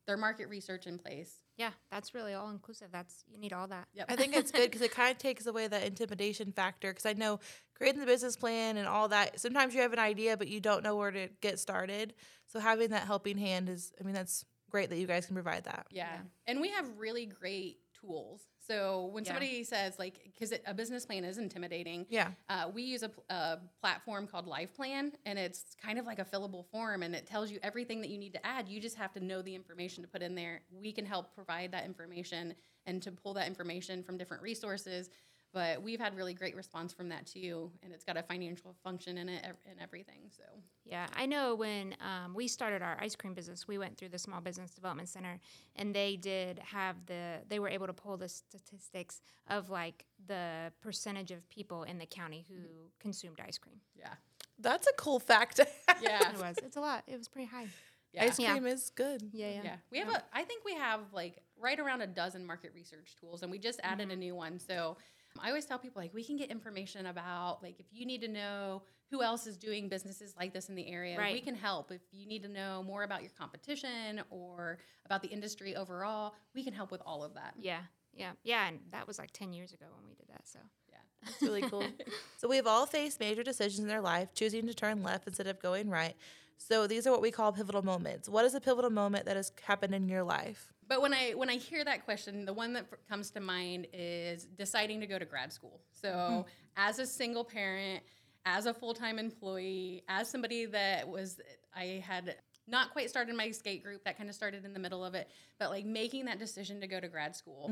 their 0.08 0.16
market 0.16 0.48
research 0.48 0.86
in 0.86 0.98
place. 0.98 1.36
Yeah, 1.58 1.70
that's 1.92 2.14
really 2.14 2.34
all 2.34 2.50
inclusive. 2.50 2.88
That's 2.90 3.24
you 3.28 3.38
need 3.38 3.52
all 3.52 3.68
that. 3.68 3.86
Yep. 3.94 4.06
I 4.08 4.16
think 4.16 4.34
it's 4.34 4.50
good 4.50 4.64
because 4.64 4.80
it 4.80 4.90
kind 4.90 5.12
of 5.12 5.18
takes 5.18 5.46
away 5.46 5.68
that 5.68 5.84
intimidation 5.84 6.50
factor. 6.50 6.90
Because 6.90 7.06
I 7.06 7.12
know 7.12 7.40
creating 7.74 8.00
the 8.00 8.06
business 8.06 8.36
plan 8.36 8.78
and 8.78 8.88
all 8.88 9.08
that. 9.08 9.38
Sometimes 9.38 9.74
you 9.74 9.82
have 9.82 9.92
an 9.92 9.98
idea, 9.98 10.36
but 10.36 10.48
you 10.48 10.60
don't 10.60 10.82
know 10.82 10.96
where 10.96 11.10
to 11.10 11.28
get 11.40 11.60
started. 11.60 12.14
So 12.46 12.58
having 12.58 12.90
that 12.90 13.06
helping 13.06 13.36
hand 13.36 13.68
is, 13.68 13.92
I 14.00 14.04
mean, 14.04 14.14
that's 14.14 14.44
great 14.70 14.88
that 14.90 14.96
you 14.96 15.06
guys 15.06 15.26
can 15.26 15.34
provide 15.34 15.64
that. 15.64 15.86
Yeah, 15.90 16.08
yeah. 16.10 16.20
and 16.46 16.60
we 16.60 16.70
have 16.70 16.86
really 16.96 17.26
great 17.26 17.76
tools. 18.00 18.46
So 18.66 19.06
when 19.12 19.24
yeah. 19.24 19.28
somebody 19.28 19.64
says 19.64 19.98
like, 19.98 20.20
because 20.24 20.52
a 20.66 20.74
business 20.74 21.06
plan 21.06 21.24
is 21.24 21.38
intimidating. 21.38 22.06
Yeah. 22.08 22.28
Uh, 22.48 22.70
we 22.72 22.82
use 22.82 23.02
a, 23.02 23.10
a, 23.30 23.58
platform 23.80 24.26
called 24.26 24.46
LivePlan, 24.46 25.12
and 25.24 25.38
it's 25.38 25.76
kind 25.82 25.98
of 25.98 26.06
like 26.06 26.18
a 26.18 26.24
fillable 26.24 26.66
form, 26.70 27.02
and 27.02 27.14
it 27.14 27.26
tells 27.26 27.50
you 27.50 27.58
everything 27.62 28.00
that 28.02 28.10
you 28.10 28.18
need 28.18 28.34
to 28.34 28.46
add. 28.46 28.68
You 28.68 28.80
just 28.80 28.96
have 28.96 29.12
to 29.12 29.20
know 29.20 29.42
the 29.42 29.54
information 29.54 30.02
to 30.02 30.08
put 30.08 30.22
in 30.22 30.34
there. 30.34 30.60
We 30.70 30.92
can 30.92 31.06
help 31.06 31.34
provide 31.34 31.72
that 31.72 31.84
information 31.84 32.54
and 32.86 33.02
to 33.02 33.12
pull 33.12 33.34
that 33.34 33.46
information 33.46 34.02
from 34.02 34.16
different 34.16 34.42
resources 34.42 35.10
but 35.52 35.82
we've 35.82 36.00
had 36.00 36.14
really 36.16 36.34
great 36.34 36.54
response 36.54 36.92
from 36.92 37.08
that 37.08 37.26
too 37.26 37.70
and 37.82 37.92
it's 37.92 38.04
got 38.04 38.16
a 38.16 38.22
financial 38.22 38.74
function 38.84 39.18
in 39.18 39.28
it 39.28 39.44
and 39.44 39.80
everything 39.80 40.20
so 40.28 40.42
yeah 40.84 41.06
i 41.16 41.26
know 41.26 41.54
when 41.54 41.94
um, 42.00 42.34
we 42.34 42.46
started 42.48 42.82
our 42.82 42.96
ice 43.00 43.16
cream 43.16 43.34
business 43.34 43.66
we 43.66 43.78
went 43.78 43.96
through 43.96 44.08
the 44.08 44.18
small 44.18 44.40
business 44.40 44.72
development 44.72 45.08
center 45.08 45.38
and 45.76 45.94
they 45.94 46.16
did 46.16 46.58
have 46.58 46.96
the 47.06 47.34
they 47.48 47.58
were 47.58 47.68
able 47.68 47.86
to 47.86 47.92
pull 47.92 48.16
the 48.16 48.28
statistics 48.28 49.20
of 49.48 49.70
like 49.70 50.04
the 50.26 50.72
percentage 50.80 51.30
of 51.30 51.48
people 51.48 51.82
in 51.84 51.98
the 51.98 52.06
county 52.06 52.44
who 52.48 52.54
mm-hmm. 52.54 52.86
consumed 53.00 53.40
ice 53.46 53.58
cream 53.58 53.76
yeah 53.96 54.14
that's 54.60 54.86
a 54.86 54.92
cool 54.94 55.18
fact 55.18 55.60
yeah 56.02 56.30
it 56.30 56.38
was 56.38 56.56
it's 56.62 56.76
a 56.76 56.80
lot 56.80 57.02
it 57.06 57.16
was 57.16 57.28
pretty 57.28 57.48
high 57.48 57.66
yeah. 58.14 58.24
Ice 58.24 58.36
cream 58.36 58.66
yeah. 58.66 58.72
is 58.72 58.90
good. 58.94 59.22
Yeah, 59.32 59.48
yeah. 59.48 59.60
Yeah. 59.64 59.76
We 59.90 59.98
have 59.98 60.08
yeah. 60.08 60.16
a 60.16 60.38
I 60.38 60.42
think 60.42 60.64
we 60.64 60.74
have 60.74 61.00
like 61.12 61.42
right 61.60 61.78
around 61.78 62.00
a 62.00 62.06
dozen 62.06 62.46
market 62.46 62.72
research 62.74 63.16
tools 63.20 63.42
and 63.42 63.50
we 63.50 63.58
just 63.58 63.80
added 63.82 64.04
mm-hmm. 64.04 64.12
a 64.12 64.16
new 64.16 64.34
one. 64.34 64.58
So 64.58 64.96
I 65.42 65.48
always 65.48 65.64
tell 65.66 65.78
people 65.78 66.00
like 66.02 66.12
we 66.14 66.24
can 66.24 66.36
get 66.36 66.50
information 66.50 67.06
about 67.06 67.62
like 67.62 67.78
if 67.78 67.86
you 67.90 68.06
need 68.06 68.20
to 68.22 68.28
know 68.28 68.82
who 69.10 69.22
else 69.22 69.46
is 69.46 69.56
doing 69.56 69.88
businesses 69.88 70.34
like 70.38 70.52
this 70.52 70.68
in 70.68 70.74
the 70.74 70.86
area, 70.86 71.18
Right. 71.18 71.32
we 71.32 71.40
can 71.40 71.54
help. 71.54 71.90
If 71.90 72.02
you 72.12 72.26
need 72.26 72.42
to 72.42 72.48
know 72.48 72.82
more 72.82 73.04
about 73.04 73.22
your 73.22 73.30
competition 73.38 74.22
or 74.30 74.78
about 75.06 75.22
the 75.22 75.28
industry 75.28 75.74
overall, 75.76 76.34
we 76.54 76.62
can 76.62 76.74
help 76.74 76.90
with 76.90 77.00
all 77.06 77.24
of 77.24 77.34
that. 77.34 77.54
Yeah, 77.58 77.80
yeah, 78.12 78.32
yeah. 78.44 78.68
And 78.68 78.80
that 78.92 79.06
was 79.06 79.18
like 79.18 79.30
10 79.32 79.52
years 79.54 79.72
ago 79.72 79.86
when 79.96 80.06
we 80.06 80.14
did 80.14 80.28
that. 80.28 80.46
So, 80.46 80.58
Yeah. 80.90 80.98
It's 81.26 81.40
really 81.42 81.62
cool. 81.62 81.84
so 82.36 82.48
we've 82.48 82.66
all 82.66 82.84
faced 82.86 83.18
major 83.18 83.42
decisions 83.42 83.78
in 83.80 83.88
their 83.88 84.02
life, 84.02 84.34
choosing 84.34 84.66
to 84.66 84.74
turn 84.74 85.02
left 85.02 85.26
instead 85.26 85.46
of 85.46 85.58
going 85.60 85.88
right. 85.88 86.14
So 86.58 86.86
these 86.86 87.06
are 87.06 87.10
what 87.10 87.22
we 87.22 87.30
call 87.30 87.52
pivotal 87.52 87.82
moments. 87.82 88.28
What 88.28 88.44
is 88.44 88.54
a 88.54 88.60
pivotal 88.60 88.90
moment 88.90 89.24
that 89.26 89.36
has 89.36 89.52
happened 89.62 89.94
in 89.94 90.08
your 90.08 90.22
life? 90.22 90.72
But 90.88 91.02
when 91.02 91.12
I 91.12 91.32
when 91.32 91.50
I 91.50 91.56
hear 91.56 91.84
that 91.84 92.04
question, 92.04 92.46
the 92.46 92.52
one 92.54 92.72
that 92.72 92.86
f- 92.90 92.98
comes 93.08 93.30
to 93.32 93.40
mind 93.40 93.88
is 93.92 94.44
deciding 94.44 95.00
to 95.00 95.06
go 95.06 95.18
to 95.18 95.24
grad 95.26 95.52
school. 95.52 95.80
So, 95.92 96.46
as 96.76 96.98
a 96.98 97.06
single 97.06 97.44
parent, 97.44 98.02
as 98.46 98.66
a 98.66 98.72
full 98.72 98.94
time 98.94 99.18
employee, 99.18 100.02
as 100.08 100.30
somebody 100.30 100.64
that 100.66 101.06
was, 101.08 101.40
I 101.76 102.02
had 102.06 102.36
not 102.66 102.92
quite 102.92 103.10
started 103.10 103.34
my 103.36 103.50
skate 103.50 103.82
group. 103.84 104.04
That 104.04 104.16
kind 104.16 104.30
of 104.30 104.34
started 104.34 104.64
in 104.64 104.72
the 104.72 104.78
middle 104.80 105.04
of 105.04 105.14
it, 105.14 105.28
but 105.58 105.70
like 105.70 105.84
making 105.84 106.24
that 106.24 106.38
decision 106.38 106.80
to 106.80 106.86
go 106.86 106.98
to 106.98 107.08
grad 107.08 107.36
school, 107.36 107.70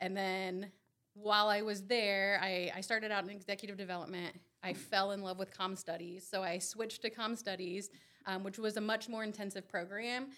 and 0.00 0.16
then 0.16 0.70
while 1.14 1.48
I 1.48 1.62
was 1.62 1.82
there, 1.82 2.40
I, 2.42 2.72
I 2.74 2.80
started 2.80 3.10
out 3.10 3.22
in 3.24 3.30
executive 3.30 3.76
development. 3.76 4.34
I 4.62 4.72
fell 4.72 5.10
in 5.10 5.20
love 5.20 5.38
with 5.38 5.50
com 5.56 5.74
studies, 5.76 6.26
so 6.30 6.42
I 6.42 6.58
switched 6.58 7.02
to 7.02 7.10
com 7.10 7.34
studies, 7.36 7.90
um, 8.26 8.44
which 8.44 8.58
was 8.58 8.76
a 8.76 8.80
much 8.80 9.08
more 9.08 9.24
intensive 9.24 9.68
program 9.68 10.28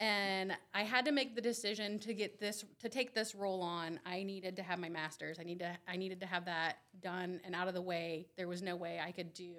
and 0.00 0.56
I 0.74 0.82
had 0.82 1.04
to 1.06 1.12
make 1.12 1.34
the 1.34 1.40
decision 1.40 1.98
to 2.00 2.14
get 2.14 2.38
this 2.38 2.64
to 2.80 2.88
take 2.88 3.14
this 3.14 3.34
role 3.34 3.62
on. 3.62 3.98
I 4.06 4.22
needed 4.22 4.56
to 4.56 4.62
have 4.62 4.78
my 4.78 4.88
master's. 4.88 5.38
I 5.38 5.42
need 5.42 5.58
to 5.58 5.76
I 5.88 5.96
needed 5.96 6.20
to 6.20 6.26
have 6.26 6.44
that 6.44 6.78
done 7.00 7.40
and 7.44 7.54
out 7.54 7.68
of 7.68 7.74
the 7.74 7.82
way. 7.82 8.26
There 8.36 8.48
was 8.48 8.62
no 8.62 8.76
way 8.76 9.00
I 9.04 9.10
could 9.10 9.34
do 9.34 9.54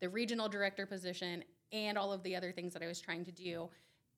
the 0.00 0.08
regional 0.08 0.48
director 0.48 0.86
position 0.86 1.44
and 1.72 1.96
all 1.96 2.12
of 2.12 2.22
the 2.22 2.36
other 2.36 2.52
things 2.52 2.72
that 2.72 2.82
I 2.82 2.86
was 2.86 3.00
trying 3.00 3.24
to 3.24 3.32
do 3.32 3.70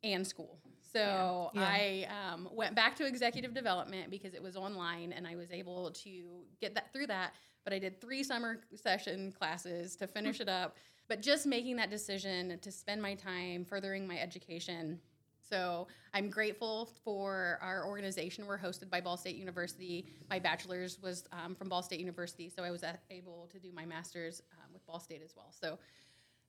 and 0.02 0.26
school. 0.26 0.58
So 0.92 1.50
Yeah. 1.54 1.60
I 1.60 2.08
um, 2.32 2.48
went 2.52 2.74
back 2.74 2.96
to 2.96 3.06
executive 3.06 3.52
development 3.52 4.10
because 4.10 4.32
it 4.34 4.42
was 4.42 4.56
online 4.56 5.12
and 5.12 5.26
I 5.26 5.36
was 5.36 5.50
able 5.50 5.90
to 5.90 6.44
get 6.60 6.74
that 6.74 6.92
through 6.92 7.08
that. 7.08 7.34
But 7.64 7.72
I 7.72 7.78
did 7.78 8.00
three 8.00 8.22
summer 8.22 8.60
session 8.74 9.32
classes 9.32 9.96
to 9.96 10.06
finish 10.06 10.40
it 10.40 10.48
up. 10.48 10.76
But 11.08 11.20
just 11.20 11.46
making 11.46 11.76
that 11.76 11.90
decision 11.90 12.58
to 12.60 12.70
spend 12.70 13.02
my 13.02 13.14
time 13.14 13.64
furthering 13.64 14.06
my 14.06 14.18
education 14.18 15.00
so 15.48 15.88
I'm 16.14 16.30
grateful 16.30 16.90
for 17.04 17.58
our 17.62 17.86
organization. 17.86 18.46
We're 18.46 18.58
hosted 18.58 18.90
by 18.90 19.00
Ball 19.00 19.16
State 19.16 19.36
University. 19.36 20.06
My 20.30 20.38
bachelor's 20.38 20.98
was 21.00 21.24
um, 21.32 21.54
from 21.54 21.68
Ball 21.68 21.82
State 21.82 22.00
University, 22.00 22.48
so 22.48 22.62
I 22.62 22.70
was 22.70 22.84
able 23.10 23.48
to 23.52 23.58
do 23.58 23.70
my 23.72 23.84
master's 23.84 24.42
um, 24.52 24.72
with 24.72 24.86
Ball 24.86 25.00
State 25.00 25.22
as 25.24 25.34
well. 25.36 25.52
So 25.58 25.78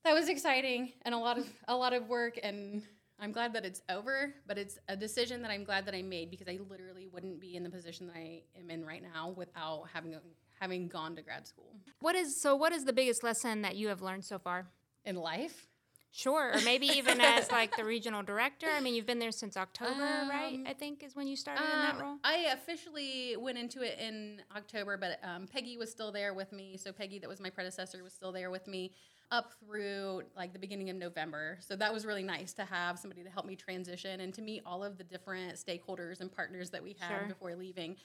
that 0.04 0.14
was 0.14 0.28
exciting 0.28 0.92
and 1.02 1.14
a 1.14 1.18
lot 1.18 1.38
of 1.38 1.46
a 1.68 1.76
lot 1.76 1.92
of 1.92 2.08
work. 2.08 2.38
And 2.42 2.82
I'm 3.18 3.32
glad 3.32 3.52
that 3.52 3.64
it's 3.64 3.82
over. 3.88 4.34
But 4.46 4.58
it's 4.58 4.78
a 4.88 4.96
decision 4.96 5.42
that 5.42 5.50
I'm 5.50 5.64
glad 5.64 5.86
that 5.86 5.94
I 5.94 6.02
made 6.02 6.30
because 6.30 6.48
I 6.48 6.58
literally 6.68 7.06
wouldn't 7.06 7.40
be 7.40 7.56
in 7.56 7.62
the 7.62 7.70
position 7.70 8.06
that 8.06 8.16
I 8.16 8.42
am 8.58 8.70
in 8.70 8.84
right 8.84 9.02
now 9.02 9.34
without 9.36 9.84
having 9.92 10.14
having 10.58 10.88
gone 10.88 11.16
to 11.16 11.22
grad 11.22 11.46
school 11.46 11.74
what 12.00 12.14
is 12.14 12.40
so? 12.40 12.56
What 12.56 12.72
is 12.72 12.84
the 12.84 12.92
biggest 12.92 13.22
lesson 13.22 13.62
that 13.62 13.76
you 13.76 13.88
have 13.88 14.02
learned 14.02 14.24
so 14.24 14.38
far? 14.38 14.66
in 15.04 15.16
life. 15.16 15.66
Sure, 16.12 16.52
or 16.54 16.60
maybe 16.62 16.86
even 16.88 17.20
as 17.20 17.50
like 17.52 17.76
the 17.76 17.84
regional 17.84 18.22
director. 18.22 18.66
I 18.68 18.80
mean, 18.80 18.94
you've 18.94 19.06
been 19.06 19.18
there 19.20 19.30
since 19.30 19.56
October, 19.56 20.00
right? 20.28 20.54
Um, 20.54 20.64
I 20.66 20.72
think 20.72 21.02
is 21.04 21.14
when 21.14 21.26
you 21.28 21.36
started 21.36 21.62
in 21.62 21.68
that 21.80 21.94
Um, 21.96 22.00
role. 22.02 22.16
I 22.24 22.48
officially 22.52 23.36
went 23.38 23.58
into 23.58 23.82
it 23.82 23.98
in 24.00 24.42
October, 24.56 24.96
but 24.96 25.20
um, 25.22 25.46
Peggy 25.46 25.76
was 25.76 25.90
still 25.90 26.10
there 26.10 26.34
with 26.34 26.52
me. 26.52 26.76
So 26.76 26.92
Peggy, 26.92 27.18
that 27.20 27.28
was 27.28 27.40
my 27.40 27.50
predecessor, 27.50 28.02
was 28.02 28.12
still 28.12 28.32
there 28.32 28.50
with 28.50 28.66
me 28.66 28.92
up 29.30 29.52
through 29.64 30.22
like 30.36 30.52
the 30.52 30.58
beginning 30.58 30.90
of 30.90 30.96
November. 30.96 31.58
So 31.60 31.76
that 31.76 31.92
was 31.94 32.04
really 32.04 32.24
nice 32.24 32.52
to 32.54 32.64
have 32.64 32.98
somebody 32.98 33.22
to 33.22 33.30
help 33.30 33.46
me 33.46 33.54
transition 33.54 34.20
and 34.20 34.34
to 34.34 34.42
meet 34.42 34.62
all 34.66 34.82
of 34.82 34.98
the 34.98 35.04
different 35.04 35.54
stakeholders 35.54 36.20
and 36.20 36.32
partners 36.34 36.70
that 36.70 36.82
we 36.82 36.96
had 36.98 37.08
Sure. 37.20 37.28
before 37.28 37.54
leaving. 37.54 37.96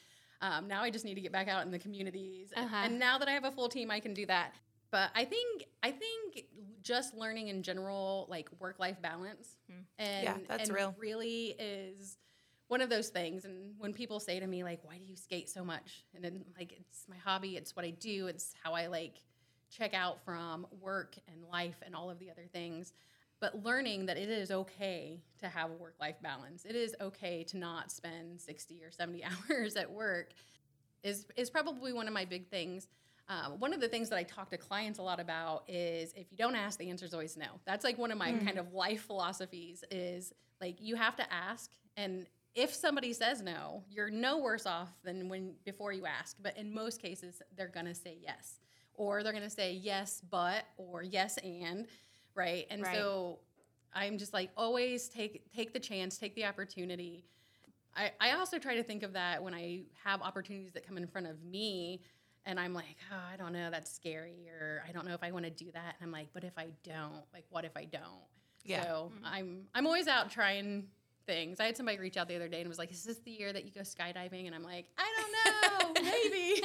Um, 0.42 0.68
now 0.68 0.84
I 0.84 0.92
just 0.92 1.06
need 1.06 1.16
to 1.16 1.22
get 1.22 1.32
back 1.32 1.48
out 1.48 1.66
in 1.66 1.72
the 1.72 1.80
communities, 1.80 2.54
Uh-huh. 2.56 2.76
and 2.84 3.00
now 3.00 3.18
that 3.18 3.28
I 3.28 3.32
have 3.32 3.46
a 3.46 3.52
full 3.52 3.70
team, 3.70 3.90
I 3.90 4.00
can 4.00 4.14
do 4.14 4.26
that. 4.28 4.54
But 4.96 5.10
I 5.14 5.26
think 5.26 5.66
I 5.84 5.92
think 5.92 6.46
just 6.82 7.14
learning 7.14 7.50
in 7.50 7.64
general, 7.64 8.28
like 8.30 8.48
work 8.62 8.80
life 8.80 9.02
balance, 9.02 9.58
hmm. 9.70 9.82
and 10.00 10.24
Yeah, 10.24 10.38
that's 10.48 10.70
and 10.70 10.74
real. 10.74 10.96
really 10.98 11.54
is 11.60 12.18
one 12.70 12.80
of 12.80 12.90
those 12.90 13.10
things. 13.10 13.44
And 13.44 13.74
when 13.78 13.92
people 13.92 14.22
say 14.22 14.40
to 14.40 14.48
me 14.48 14.64
like, 14.64 14.80
"Why 14.86 14.98
do 14.98 15.04
you 15.04 15.18
skate 15.18 15.50
so 15.50 15.66
much?" 15.66 16.06
and 16.14 16.24
then 16.24 16.46
like 16.58 16.72
it's 16.72 17.10
my 17.10 17.18
hobby, 17.18 17.58
it's 17.58 17.76
what 17.76 17.84
I 17.84 17.90
do, 17.90 18.28
it's 18.28 18.54
how 18.64 18.72
I 18.72 18.88
like 18.88 19.20
check 19.70 19.94
out 19.94 20.24
from 20.24 20.66
work 20.80 21.18
and 21.28 21.44
life 21.52 21.84
and 21.86 21.94
all 21.94 22.10
of 22.10 22.18
the 22.18 22.32
other 22.32 22.48
things. 22.54 22.94
But 23.42 23.66
learning 23.66 24.06
that 24.06 24.16
it 24.16 24.30
is 24.30 24.50
okay 24.50 25.20
to 25.40 25.50
have 25.50 25.72
a 25.72 25.74
work 25.74 25.96
life 26.00 26.22
balance. 26.24 26.64
It 26.64 26.78
is 26.78 26.96
okay 27.02 27.44
to 27.50 27.58
not 27.58 27.92
spend 27.92 28.40
60 28.40 28.82
or 28.82 28.92
70 28.92 29.26
hours 29.50 29.76
at 29.76 29.92
work 29.92 30.32
is 31.04 31.26
is 31.36 31.50
probably 31.50 31.92
one 31.92 32.08
of 32.08 32.14
my 32.14 32.24
big 32.24 32.48
things. 32.48 32.88
Um, 33.28 33.60
one 33.60 33.74
of 33.74 33.82
the 33.82 33.88
things 33.88 34.10
that 34.10 34.18
I 34.18 34.24
talk 34.24 34.50
to 34.52 34.58
clients 34.58 35.00
a 35.00 35.02
lot 35.02 35.20
about 35.20 35.64
is 35.68 36.14
if 36.16 36.32
you 36.32 36.38
don't 36.38 36.56
ask, 36.56 36.78
the 36.78 36.90
answer 36.90 37.06
is 37.06 37.14
always 37.14 37.36
no. 37.36 37.48
That's 37.66 37.84
like 37.84 37.98
one 37.98 38.12
of 38.12 38.18
my 38.18 38.34
kind 38.34 38.60
of 38.60 38.74
life 38.74 39.02
philosophies 39.02 39.84
is 39.90 40.32
like 40.62 40.76
you 40.80 40.96
have 40.96 41.16
to 41.16 41.34
ask, 41.34 41.72
and 41.98 42.28
if 42.54 42.74
somebody 42.74 43.14
says 43.14 43.42
no, 43.42 43.84
you're 43.90 44.12
no 44.12 44.38
worse 44.38 44.66
off 44.66 44.90
than 45.04 45.28
when 45.28 45.56
before 45.66 45.92
you 45.92 46.06
ask. 46.06 46.38
But 46.42 46.56
in 46.58 46.74
most 46.74 47.02
cases, 47.02 47.42
they're 47.58 47.68
gonna 47.68 47.96
say 47.96 48.18
yes, 48.22 48.60
or 48.94 49.24
they're 49.24 49.34
gonna 49.34 49.50
say 49.50 49.74
yes, 49.74 50.22
but 50.30 50.66
or 50.78 51.02
yes 51.02 51.38
and, 51.40 51.88
right? 52.36 52.68
And 52.70 52.84
Right. 52.84 52.94
so 52.94 53.40
I'm 53.94 54.18
just 54.20 54.34
like 54.34 54.52
always 54.56 55.10
take 55.10 55.52
take 55.52 55.74
the 55.74 55.80
chance, 55.80 56.18
take 56.18 56.36
the 56.36 56.46
opportunity. 56.46 57.26
I, 57.96 58.12
I 58.20 58.32
also 58.34 58.60
try 58.60 58.76
to 58.76 58.84
think 58.84 59.04
of 59.04 59.14
that 59.14 59.42
when 59.42 59.54
I 59.54 59.84
have 60.04 60.22
opportunities 60.22 60.74
that 60.74 60.86
come 60.86 60.98
in 60.98 61.08
front 61.08 61.28
of 61.28 61.44
me 61.44 62.02
and 62.46 62.60
I'm 62.60 62.74
like, 62.74 62.98
oh, 63.12 63.34
I 63.34 63.38
don't 63.38 63.54
know, 63.54 63.70
that's 63.72 63.92
scary, 63.92 64.50
or 64.60 64.84
I 64.88 64.92
don't 64.92 65.06
know 65.06 65.14
if 65.14 65.24
I 65.24 65.32
want 65.32 65.46
to 65.46 65.52
do 65.52 65.72
that. 65.74 65.96
And 66.00 66.08
I'm 66.08 66.12
like, 66.12 66.28
but 66.34 66.44
if 66.44 66.58
I 66.58 66.68
don't, 66.84 67.24
like, 67.34 67.46
what 67.50 67.66
if 67.66 67.76
I 67.76 67.86
don't? 67.86 68.04
Yeah. 68.64 68.84
So 68.84 69.12
mm-hmm. 69.14 69.26
I'm 69.26 69.62
I'm 69.74 69.86
always 69.86 70.08
out 70.08 70.30
trying 70.30 70.88
things. 71.26 71.60
I 71.60 71.66
had 71.66 71.78
somebody 71.78 71.98
reach 72.00 72.18
out 72.18 72.28
the 72.28 72.36
other 72.36 72.48
day 72.48 72.60
and 72.60 72.70
was 72.70 72.78
like, 72.78 72.92
is 72.92 73.04
this 73.04 73.18
the 73.20 73.32
year 73.32 73.52
that 73.52 73.66
you 73.66 73.72
go 73.72 73.82
skydiving? 73.82 74.46
And 74.46 74.56
I'm 74.56 74.64
like, 74.64 74.86
I 74.98 75.12
don't 75.18 75.96
know, 75.96 76.02
maybe. 76.04 76.62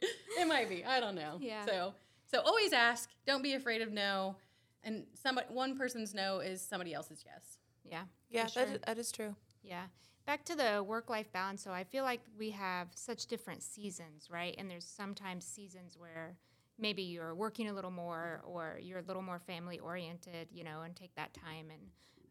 it 0.38 0.48
might 0.48 0.68
be. 0.68 0.84
I 0.84 1.00
don't 1.00 1.14
know. 1.14 1.38
Yeah. 1.40 1.64
So 1.66 1.94
so 2.26 2.40
always 2.40 2.72
ask. 2.72 3.10
Don't 3.26 3.42
be 3.42 3.54
afraid 3.54 3.82
of 3.82 3.92
no. 3.92 4.36
And 4.82 5.04
somebody 5.20 5.46
one 5.50 5.76
person's 5.76 6.14
no 6.14 6.40
is 6.40 6.60
somebody 6.60 6.94
else's 6.94 7.24
yes. 7.24 7.58
yeah. 7.84 8.02
Yeah, 8.30 8.42
that, 8.42 8.50
sure. 8.50 8.62
is, 8.64 8.78
that 8.86 8.98
is 8.98 9.12
true. 9.12 9.36
Yeah. 9.62 9.84
Back 10.26 10.44
to 10.46 10.56
the 10.56 10.82
work 10.82 11.10
life 11.10 11.30
balance. 11.32 11.62
So 11.62 11.70
I 11.70 11.84
feel 11.84 12.02
like 12.02 12.20
we 12.38 12.50
have 12.50 12.88
such 12.94 13.26
different 13.26 13.62
seasons, 13.62 14.28
right? 14.30 14.54
And 14.56 14.70
there's 14.70 14.86
sometimes 14.86 15.44
seasons 15.44 15.98
where 15.98 16.36
maybe 16.78 17.02
you're 17.02 17.34
working 17.34 17.68
a 17.68 17.74
little 17.74 17.90
more 17.90 18.40
or 18.46 18.78
you're 18.82 19.00
a 19.00 19.02
little 19.02 19.22
more 19.22 19.38
family 19.38 19.78
oriented, 19.78 20.48
you 20.50 20.64
know, 20.64 20.80
and 20.82 20.96
take 20.96 21.14
that 21.16 21.34
time 21.34 21.70
and, 21.70 21.82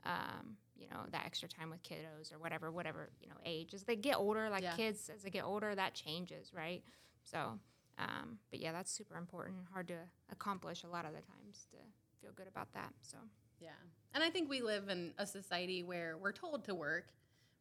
um, 0.05 0.57
you 0.75 0.87
know, 0.89 1.01
that 1.11 1.23
extra 1.25 1.47
time 1.47 1.69
with 1.69 1.83
kiddos 1.83 2.33
or 2.33 2.39
whatever, 2.39 2.71
whatever, 2.71 3.11
you 3.21 3.29
know, 3.29 3.35
age. 3.45 3.75
As 3.75 3.83
they 3.83 3.95
get 3.95 4.17
older, 4.17 4.49
like 4.49 4.63
Yeah. 4.63 4.75
kids, 4.75 5.09
as 5.13 5.21
they 5.21 5.29
get 5.29 5.43
older, 5.43 5.75
that 5.75 5.93
changes, 5.93 6.51
right? 6.51 6.83
So, 7.23 7.59
um, 7.99 8.39
but 8.49 8.59
yeah, 8.59 8.71
that's 8.71 8.89
super 8.91 9.17
important, 9.17 9.67
hard 9.71 9.87
to 9.89 9.99
accomplish 10.31 10.83
a 10.83 10.87
lot 10.87 11.05
of 11.05 11.13
the 11.13 11.21
times 11.21 11.67
to 11.71 11.77
feel 12.21 12.31
good 12.33 12.47
about 12.47 12.73
that. 12.73 12.91
So, 13.01 13.17
Yeah. 13.59 13.69
And 14.13 14.23
I 14.23 14.29
think 14.29 14.49
we 14.49 14.61
live 14.61 14.89
in 14.89 15.13
a 15.17 15.25
society 15.25 15.83
where 15.83 16.17
we're 16.17 16.33
told 16.33 16.65
to 16.65 16.75
work, 16.75 17.13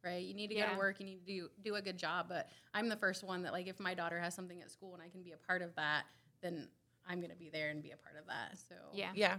right? 0.05 0.23
You 0.23 0.35
need 0.35 0.49
to 0.49 0.55
go 0.55 0.61
Yeah. 0.61 0.73
to 0.73 0.79
work, 0.79 1.01
you 1.01 1.07
need 1.07 1.27
to 1.27 1.27
do, 1.27 1.51
do 1.63 1.75
a 1.77 1.83
good 1.83 1.97
job. 1.97 2.27
But 2.29 2.49
I'm 2.75 2.89
the 2.89 2.97
first 2.97 3.23
one 3.23 3.43
that, 3.43 3.53
like, 3.53 3.67
if 3.67 3.79
my 3.81 3.95
daughter 3.95 4.19
has 4.19 4.35
something 4.35 4.61
at 4.61 4.71
school 4.71 4.95
and 4.95 5.03
I 5.03 5.09
can 5.09 5.23
be 5.23 5.33
a 5.33 5.37
part 5.37 5.63
of 5.63 5.75
that, 5.77 6.05
then 6.41 6.69
I'm 7.07 7.19
going 7.19 7.31
to 7.31 7.37
be 7.37 7.51
there 7.51 7.71
and 7.71 7.83
be 7.83 7.91
a 7.91 7.97
part 7.97 8.17
of 8.17 8.27
that. 8.27 8.59
So, 8.69 8.75
yeah. 8.93 9.11
Yeah. 9.15 9.39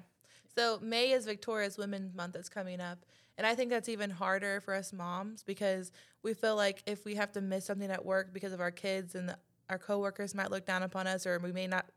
So 0.56 0.80
May 0.82 1.12
is 1.12 1.26
Victoria's 1.26 1.78
Women's 1.78 2.14
Month 2.14 2.34
that's 2.34 2.50
coming 2.50 2.80
up. 2.80 3.06
And 3.38 3.48
I 3.48 3.56
think 3.56 3.72
that's 3.72 3.90
even 3.90 4.12
harder 4.12 4.62
for 4.62 4.74
us 4.76 4.94
moms 4.94 5.42
because 5.44 5.92
we 6.22 6.34
feel 6.34 6.56
like 6.56 6.84
if 6.86 7.04
we 7.04 7.16
have 7.16 7.32
to 7.32 7.42
miss 7.42 7.66
something 7.66 7.90
at 7.90 8.06
work 8.06 8.32
because 8.32 8.54
of 8.54 8.62
our 8.62 8.70
kids 8.70 9.16
and 9.16 9.30
the, 9.30 9.38
our 9.70 9.80
coworkers 9.80 10.36
might 10.36 10.52
look 10.52 10.66
down 10.66 10.84
upon 10.84 11.08
us 11.08 11.26
or 11.26 11.40
we 11.40 11.52
may 11.52 11.66
not 11.66 11.88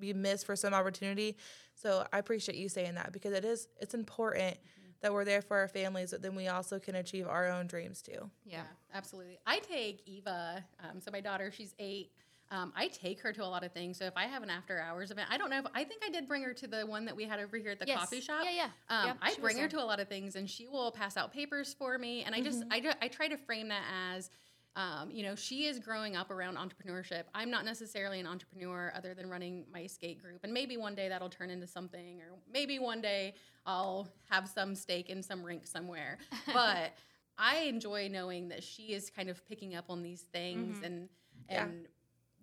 be 0.00 0.14
missed 0.14 0.46
for 0.46 0.56
some 0.56 0.72
opportunity. 0.72 1.36
So 1.74 2.06
I 2.12 2.18
appreciate 2.18 2.56
you 2.56 2.68
saying 2.68 2.94
that 2.94 3.12
because 3.12 3.32
it 3.32 3.44
is 3.44 3.68
it's 3.80 3.94
important 3.94 4.54
mm-hmm. 4.54 4.87
That 5.00 5.12
we're 5.12 5.24
there 5.24 5.42
for 5.42 5.56
our 5.58 5.68
families, 5.68 6.10
but 6.10 6.22
then 6.22 6.34
we 6.34 6.48
also 6.48 6.78
can 6.78 6.94
achieve 6.96 7.26
our 7.28 7.48
own 7.48 7.66
dreams 7.66 8.02
too. 8.02 8.30
Yeah. 8.44 8.62
absolutely. 8.94 9.38
I 9.46 9.60
take 9.60 10.02
Eva, 10.06 10.64
um, 10.82 11.00
so 11.00 11.10
my 11.12 11.20
daughter, 11.20 11.52
she's 11.52 11.74
eight. 11.78 12.10
Um, 12.50 12.72
I 12.74 12.88
take 12.88 13.20
her 13.20 13.30
to 13.34 13.44
a 13.44 13.46
lot 13.46 13.62
of 13.62 13.72
things. 13.72 13.98
So 13.98 14.06
if 14.06 14.14
I 14.16 14.24
have 14.24 14.42
an 14.42 14.48
after 14.48 14.80
hours 14.80 15.10
event, 15.10 15.28
I 15.30 15.36
don't 15.36 15.50
know 15.50 15.58
if 15.58 15.66
I 15.74 15.84
think 15.84 16.02
I 16.02 16.08
did 16.10 16.26
bring 16.26 16.42
her 16.44 16.54
to 16.54 16.66
the 16.66 16.86
one 16.86 17.04
that 17.04 17.14
we 17.14 17.24
had 17.24 17.40
over 17.40 17.58
here 17.58 17.72
at 17.72 17.78
the 17.78 17.86
Yes. 17.86 17.98
coffee 17.98 18.22
shop. 18.22 18.40
Yeah, 18.42 18.50
yeah. 18.50 18.68
Um, 18.88 19.06
Yep, 19.08 19.16
I 19.20 19.34
bring 19.38 19.56
her 19.56 19.62
there. 19.68 19.68
to 19.78 19.82
a 19.82 19.84
lot 19.84 20.00
of 20.00 20.08
things, 20.08 20.34
and 20.34 20.48
she 20.48 20.66
will 20.66 20.90
pass 20.90 21.18
out 21.18 21.30
papers 21.32 21.74
for 21.78 21.98
me. 21.98 22.22
And 22.24 22.34
I 22.34 22.40
just, 22.40 22.60
Mm-hmm. 22.60 22.72
I, 22.72 22.80
ju- 22.80 22.92
I 23.02 23.08
try 23.08 23.28
to 23.28 23.36
frame 23.36 23.68
that 23.68 23.82
as 24.14 24.30
Um, 24.78 25.10
you 25.10 25.24
know, 25.24 25.34
she 25.34 25.66
is 25.66 25.80
growing 25.80 26.14
up 26.14 26.30
around 26.30 26.56
entrepreneurship. 26.56 27.24
I'm 27.34 27.50
not 27.50 27.64
necessarily 27.64 28.20
an 28.20 28.28
entrepreneur 28.28 28.92
other 28.94 29.12
than 29.12 29.28
running 29.28 29.64
my 29.72 29.88
skate 29.88 30.22
group. 30.22 30.38
And 30.44 30.52
maybe 30.54 30.76
one 30.76 30.94
day 30.94 31.08
that'll 31.08 31.28
turn 31.28 31.50
into 31.50 31.66
something, 31.66 32.20
or 32.20 32.38
maybe 32.52 32.78
one 32.78 33.00
day 33.00 33.34
I'll 33.66 34.06
have 34.30 34.48
some 34.48 34.76
stake 34.76 35.10
in 35.10 35.20
some 35.20 35.42
rink 35.42 35.66
somewhere. 35.66 36.18
But 36.52 36.92
I 37.36 37.62
enjoy 37.62 38.08
knowing 38.08 38.48
that 38.50 38.62
she 38.62 38.92
is 38.94 39.10
kind 39.10 39.28
of 39.28 39.44
picking 39.48 39.74
up 39.74 39.86
on 39.88 40.00
these 40.02 40.22
things 40.22 40.78
and 40.84 41.08
Yeah. 41.50 41.64
and 41.64 41.88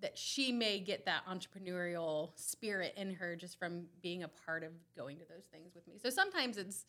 that 0.02 0.18
she 0.18 0.52
may 0.52 0.80
get 0.80 1.06
that 1.06 1.22
entrepreneurial 1.26 2.32
spirit 2.36 2.94
in 2.98 3.14
her 3.14 3.38
just 3.38 3.58
from 3.58 3.86
being 4.02 4.24
a 4.24 4.28
part 4.28 4.64
of 4.64 4.72
going 4.96 5.18
to 5.20 5.26
those 5.26 5.46
things 5.46 5.74
with 5.74 5.88
me. 5.88 5.98
So 5.98 6.10
sometimes 6.10 6.58
it's 6.58 6.86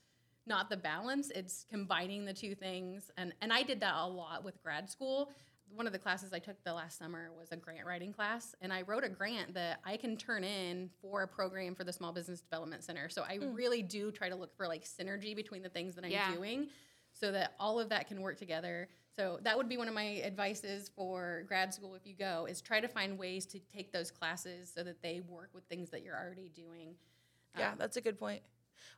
not 0.47 0.71
the 0.71 0.77
balance, 0.77 1.31
it's 1.31 1.65
combining 1.71 2.25
the 2.25 2.33
two 2.33 2.55
things. 2.55 3.11
And 3.17 3.33
and 3.41 3.53
I 3.53 3.63
did 3.63 3.81
that 3.81 3.95
a 3.97 4.07
lot 4.07 4.45
with 4.45 4.63
grad 4.63 4.89
school. 4.91 5.31
One 5.75 5.87
of 5.89 5.93
the 5.93 5.99
classes 5.99 6.33
I 6.33 6.39
took 6.39 6.63
the 6.63 6.73
last 6.73 6.97
summer 6.97 7.31
was 7.37 7.51
a 7.51 7.57
grant 7.57 7.85
writing 7.87 8.13
class, 8.13 8.55
and 8.61 8.73
I 8.73 8.83
wrote 8.83 9.03
a 9.03 9.09
grant 9.09 9.55
that 9.55 9.81
I 9.85 9.97
can 9.97 10.17
turn 10.17 10.45
in 10.45 10.91
for 11.03 11.23
a 11.23 11.29
program 11.29 11.75
for 11.75 11.83
the 11.83 11.93
Small 11.93 12.13
Business 12.13 12.41
Development 12.41 12.85
Center. 12.85 13.09
So 13.09 13.23
I 13.29 13.39
really 13.43 13.83
do 13.83 14.13
try 14.13 14.29
to 14.29 14.37
look 14.37 14.57
for 14.57 14.69
like 14.69 14.85
synergy 14.85 15.35
between 15.35 15.63
the 15.63 15.69
things 15.69 15.97
that 15.97 16.05
I'm 16.05 16.13
Yeah. 16.13 16.33
doing 16.33 16.69
so 17.13 17.33
that 17.33 17.55
all 17.59 17.81
of 17.81 17.89
that 17.89 18.07
can 18.07 18.21
work 18.21 18.39
together. 18.39 18.89
So 19.17 19.41
that 19.43 19.57
would 19.57 19.69
be 19.69 19.77
one 19.77 19.89
of 19.89 19.95
my 19.95 20.21
advices 20.23 20.89
for 20.95 21.45
grad 21.49 21.75
school 21.75 21.95
if 21.97 22.07
you 22.07 22.15
go 22.15 22.47
is 22.49 22.61
try 22.61 22.79
to 22.79 22.87
find 22.89 23.19
ways 23.19 23.45
to 23.47 23.59
take 23.59 23.91
those 23.91 24.11
classes 24.13 24.71
so 24.73 24.85
that 24.85 25.03
they 25.03 25.21
work 25.21 25.49
with 25.53 25.65
things 25.65 25.91
that 25.91 26.03
you're 26.03 26.17
already 26.17 26.51
doing. 26.51 26.95
Yeah, 27.59 27.73
Um, 27.73 27.79
that's 27.79 27.97
a 27.97 28.01
good 28.03 28.19
point. 28.19 28.43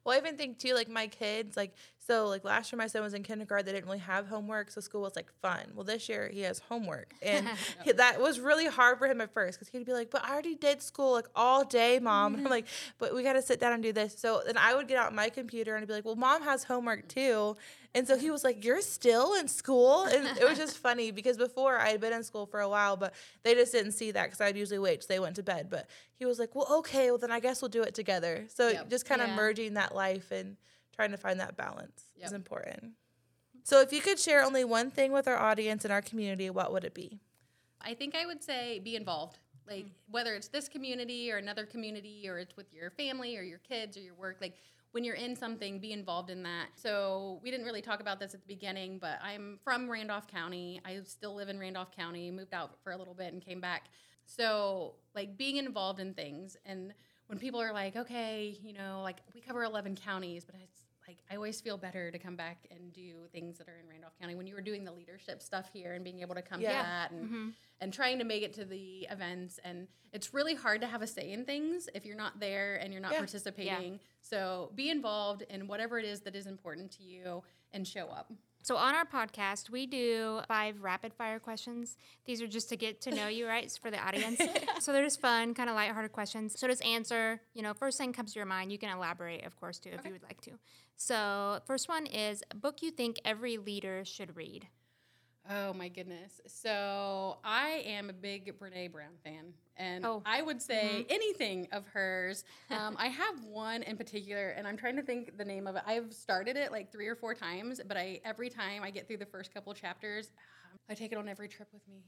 Well, 0.08 0.16
I 0.16 0.20
even 0.20 0.38
think 0.38 0.58
too, 0.58 0.72
like 0.72 0.88
my 0.88 1.06
kids, 1.06 1.54
like 1.54 1.74
so, 1.98 2.28
like 2.28 2.42
last 2.42 2.72
year 2.72 2.78
my 2.78 2.86
son 2.86 3.02
was 3.02 3.12
in 3.12 3.22
kindergarten. 3.22 3.66
They 3.66 3.72
didn't 3.72 3.84
really 3.84 3.98
have 3.98 4.26
homework, 4.26 4.70
so 4.70 4.80
school 4.80 5.02
was 5.02 5.14
like 5.14 5.30
fun. 5.42 5.60
Well, 5.74 5.84
this 5.84 6.08
year 6.08 6.30
he 6.32 6.40
has 6.40 6.60
homework, 6.60 7.12
and 7.22 7.46
he- 7.84 7.92
that 7.92 8.18
was 8.18 8.40
really 8.40 8.64
hard 8.64 8.96
for 8.96 9.06
him 9.06 9.20
at 9.20 9.34
first 9.34 9.58
because 9.58 9.68
he'd 9.70 9.84
be 9.84 9.92
like, 9.92 10.10
"But 10.10 10.24
I 10.24 10.32
already 10.32 10.54
did 10.54 10.80
school 10.80 11.12
like 11.12 11.26
all 11.36 11.62
day, 11.62 11.98
mom." 11.98 12.36
And 12.36 12.46
I'm 12.46 12.50
like, 12.58 12.68
"But 12.96 13.14
we 13.14 13.22
got 13.22 13.34
to 13.34 13.42
sit 13.42 13.60
down 13.60 13.74
and 13.74 13.82
do 13.82 13.92
this." 13.92 14.18
So 14.18 14.40
then 14.46 14.56
I 14.56 14.74
would 14.74 14.88
get 14.88 14.96
out 14.96 15.14
my 15.14 15.28
computer 15.28 15.74
and 15.74 15.82
I'd 15.82 15.88
be 15.88 15.92
like, 15.92 16.06
"Well, 16.06 16.16
mom 16.16 16.40
has 16.40 16.64
homework 16.64 17.06
too," 17.08 17.58
and 17.94 18.06
so 18.06 18.16
he 18.16 18.30
was 18.30 18.44
like, 18.44 18.64
"You're 18.64 18.80
still 18.80 19.34
in 19.34 19.48
school," 19.48 20.04
and 20.04 20.38
it 20.38 20.48
was 20.48 20.58
just 20.58 20.78
funny 20.78 21.10
because 21.10 21.36
before 21.36 21.78
I 21.78 21.88
had 21.90 22.00
been 22.00 22.12
in 22.12 22.22
school 22.22 22.46
for 22.46 22.60
a 22.60 22.68
while, 22.68 22.96
but 22.96 23.14
they 23.42 23.54
just 23.54 23.72
didn't 23.72 23.92
see 23.92 24.10
that 24.10 24.24
because 24.24 24.40
I'd 24.40 24.56
usually 24.56 24.78
wait 24.78 25.00
till 25.00 25.08
they 25.08 25.20
went 25.20 25.36
to 25.36 25.42
bed. 25.42 25.68
But 25.70 25.88
he 26.14 26.26
was 26.26 26.38
like, 26.38 26.54
"Well, 26.54 26.66
okay, 26.78 27.10
well 27.10 27.18
then 27.18 27.32
I 27.32 27.40
guess 27.40 27.62
we'll 27.62 27.70
do 27.70 27.82
it 27.82 27.94
together." 27.94 28.46
So 28.48 28.68
Yep. 28.68 28.90
just 28.90 29.06
kind 29.06 29.22
of 29.22 29.28
Yeah. 29.28 29.36
merging 29.36 29.74
that 29.74 29.94
life 29.94 30.30
and 30.30 30.56
trying 30.94 31.10
to 31.12 31.16
find 31.16 31.40
that 31.40 31.56
balance 31.56 32.04
is 32.20 32.32
important. 32.32 32.94
So 33.62 33.80
if 33.80 33.92
you 33.92 34.00
could 34.00 34.18
share 34.18 34.42
only 34.42 34.64
one 34.64 34.90
thing 34.90 35.12
with 35.12 35.28
our 35.28 35.36
audience 35.36 35.84
and 35.84 35.92
our 35.92 36.02
community, 36.02 36.50
what 36.50 36.72
would 36.72 36.84
it 36.84 36.94
be? 36.94 37.20
I 37.80 37.94
think 37.94 38.14
I 38.14 38.26
would 38.26 38.42
say 38.42 38.78
be 38.78 38.96
involved. 38.96 39.38
Like 39.66 39.84
mm. 39.84 39.90
whether 40.10 40.34
it's 40.34 40.48
this 40.48 40.68
community 40.68 41.30
or 41.30 41.36
another 41.36 41.66
community 41.66 42.28
or 42.28 42.38
it's 42.38 42.56
with 42.56 42.72
your 42.72 42.90
family 42.90 43.36
or 43.36 43.42
your 43.42 43.58
kids 43.58 43.96
or 43.96 44.00
your 44.00 44.14
work, 44.14 44.38
like 44.40 44.54
when 44.92 45.04
you're 45.04 45.14
in 45.14 45.36
something, 45.36 45.78
be 45.78 45.92
involved 45.92 46.30
in 46.30 46.42
that. 46.44 46.68
So 46.74 47.40
we 47.42 47.50
didn't 47.50 47.66
really 47.66 47.82
talk 47.82 48.00
about 48.00 48.18
this 48.18 48.34
at 48.34 48.40
the 48.40 48.46
beginning, 48.46 48.98
but 48.98 49.18
I'm 49.22 49.58
from 49.62 49.90
Randolph 49.90 50.26
County. 50.26 50.80
I 50.84 51.00
still 51.04 51.34
live 51.34 51.48
in 51.48 51.58
Randolph 51.58 51.94
County, 51.94 52.30
moved 52.30 52.54
out 52.54 52.78
for 52.82 52.92
a 52.92 52.96
little 52.96 53.14
bit 53.14 53.32
and 53.32 53.42
came 53.42 53.60
back. 53.60 53.90
So 54.24 54.94
like 55.14 55.36
being 55.36 55.56
involved 55.56 56.00
in 56.00 56.14
things 56.14 56.56
and 56.64 56.92
when 57.28 57.38
people 57.38 57.60
are 57.60 57.72
like, 57.72 57.94
okay, 57.94 58.56
you 58.62 58.72
know, 58.72 59.02
like 59.02 59.18
we 59.34 59.40
cover 59.40 59.62
11 59.62 59.96
counties, 59.96 60.44
but 60.44 60.54
it's 60.62 60.87
like 61.08 61.18
I 61.30 61.36
always 61.36 61.60
feel 61.60 61.78
better 61.78 62.10
to 62.10 62.18
come 62.18 62.36
back 62.36 62.58
and 62.70 62.92
do 62.92 63.14
things 63.32 63.56
that 63.58 63.68
are 63.68 63.78
in 63.82 63.88
Randolph 63.88 64.12
County 64.20 64.34
when 64.34 64.46
you 64.46 64.54
were 64.54 64.60
doing 64.60 64.84
the 64.84 64.92
leadership 64.92 65.42
stuff 65.42 65.70
here 65.72 65.94
and 65.94 66.04
being 66.04 66.20
able 66.20 66.34
to 66.34 66.42
come 66.42 66.60
Yeah. 66.60 66.68
to 66.82 66.86
that 66.86 67.10
and 67.10 67.24
mm-hmm. 67.24 67.48
and 67.80 67.92
trying 67.92 68.18
to 68.18 68.24
make 68.24 68.42
it 68.42 68.52
to 68.54 68.64
the 68.64 69.08
events 69.10 69.58
and 69.64 69.88
it's 70.12 70.34
really 70.34 70.54
hard 70.54 70.82
to 70.82 70.86
have 70.86 71.00
a 71.02 71.06
say 71.06 71.32
in 71.32 71.44
things 71.44 71.88
if 71.94 72.04
you're 72.04 72.16
not 72.16 72.38
there 72.38 72.76
and 72.76 72.92
you're 72.92 73.02
not 73.02 73.12
Yeah. 73.12 73.18
participating. 73.18 73.98
So 74.20 74.70
be 74.74 74.90
involved 74.90 75.42
in 75.48 75.66
whatever 75.66 75.98
it 75.98 76.04
is 76.04 76.20
that 76.20 76.36
is 76.36 76.46
important 76.46 76.92
to 76.92 77.02
you 77.02 77.42
and 77.72 77.88
show 77.88 78.06
up. 78.08 78.30
So 78.68 78.76
on 78.76 78.94
our 78.94 79.06
podcast, 79.06 79.70
we 79.70 79.86
do 79.86 80.40
five 80.46 80.82
rapid 80.82 81.14
fire 81.14 81.38
questions. 81.38 81.96
These 82.26 82.42
are 82.42 82.46
just 82.46 82.68
to 82.68 82.76
get 82.76 83.00
to 83.00 83.10
know 83.10 83.26
you, 83.26 83.46
right? 83.46 83.72
For 83.80 83.90
the 83.90 83.98
audience. 83.98 84.42
so 84.80 84.92
they're 84.92 85.02
just 85.02 85.22
fun, 85.22 85.54
kind 85.54 85.70
of 85.70 85.74
lighthearted 85.74 86.12
questions. 86.12 86.60
So 86.60 86.68
just 86.68 86.84
answer, 86.84 87.40
you 87.54 87.62
know, 87.62 87.72
first 87.72 87.96
thing 87.96 88.12
comes 88.12 88.34
to 88.34 88.38
your 88.38 88.44
mind. 88.44 88.70
You 88.70 88.76
can 88.76 88.94
elaborate, 88.94 89.46
of 89.46 89.56
course, 89.58 89.78
too, 89.78 89.88
if 89.94 90.04
you 90.04 90.12
would 90.12 90.22
like 90.22 90.42
to. 90.42 90.50
So 90.96 91.60
first 91.66 91.88
one 91.88 92.04
is 92.04 92.42
a 92.50 92.56
book 92.56 92.82
you 92.82 92.90
think 92.90 93.18
every 93.24 93.56
leader 93.56 94.04
should 94.04 94.36
read. 94.36 94.68
Oh 95.50 95.72
my 95.72 95.88
goodness. 95.88 96.40
So 96.46 97.38
I 97.42 97.82
am 97.86 98.10
a 98.10 98.12
big 98.12 98.58
Brene 98.58 98.92
Brown 98.92 99.12
fan. 99.24 99.54
And 99.76 100.04
Oh. 100.04 100.22
I 100.26 100.42
would 100.42 100.60
say 100.60 101.06
anything 101.08 101.68
of 101.72 101.86
hers. 101.88 102.44
Um, 102.70 102.96
I 102.98 103.06
have 103.08 103.44
one 103.44 103.82
in 103.82 103.96
particular, 103.96 104.50
and 104.50 104.66
I'm 104.68 104.76
trying 104.76 104.96
to 104.96 105.02
think 105.02 105.38
the 105.38 105.44
name 105.44 105.66
of 105.66 105.74
it. 105.76 105.82
I've 105.86 106.12
started 106.12 106.56
it 106.56 106.70
like 106.70 106.92
three 106.92 107.06
or 107.08 107.16
four 107.16 107.34
times, 107.34 107.80
but 107.88 107.96
I 107.96 108.20
every 108.24 108.50
time 108.50 108.82
I 108.82 108.90
get 108.90 109.06
through 109.08 109.16
the 109.16 109.26
first 109.26 109.52
couple 109.54 109.72
chapters, 109.72 110.32
I 110.90 110.94
take 110.94 111.12
it 111.12 111.18
on 111.18 111.28
every 111.28 111.48
trip 111.48 111.68
with 111.72 111.86
me. 111.88 112.04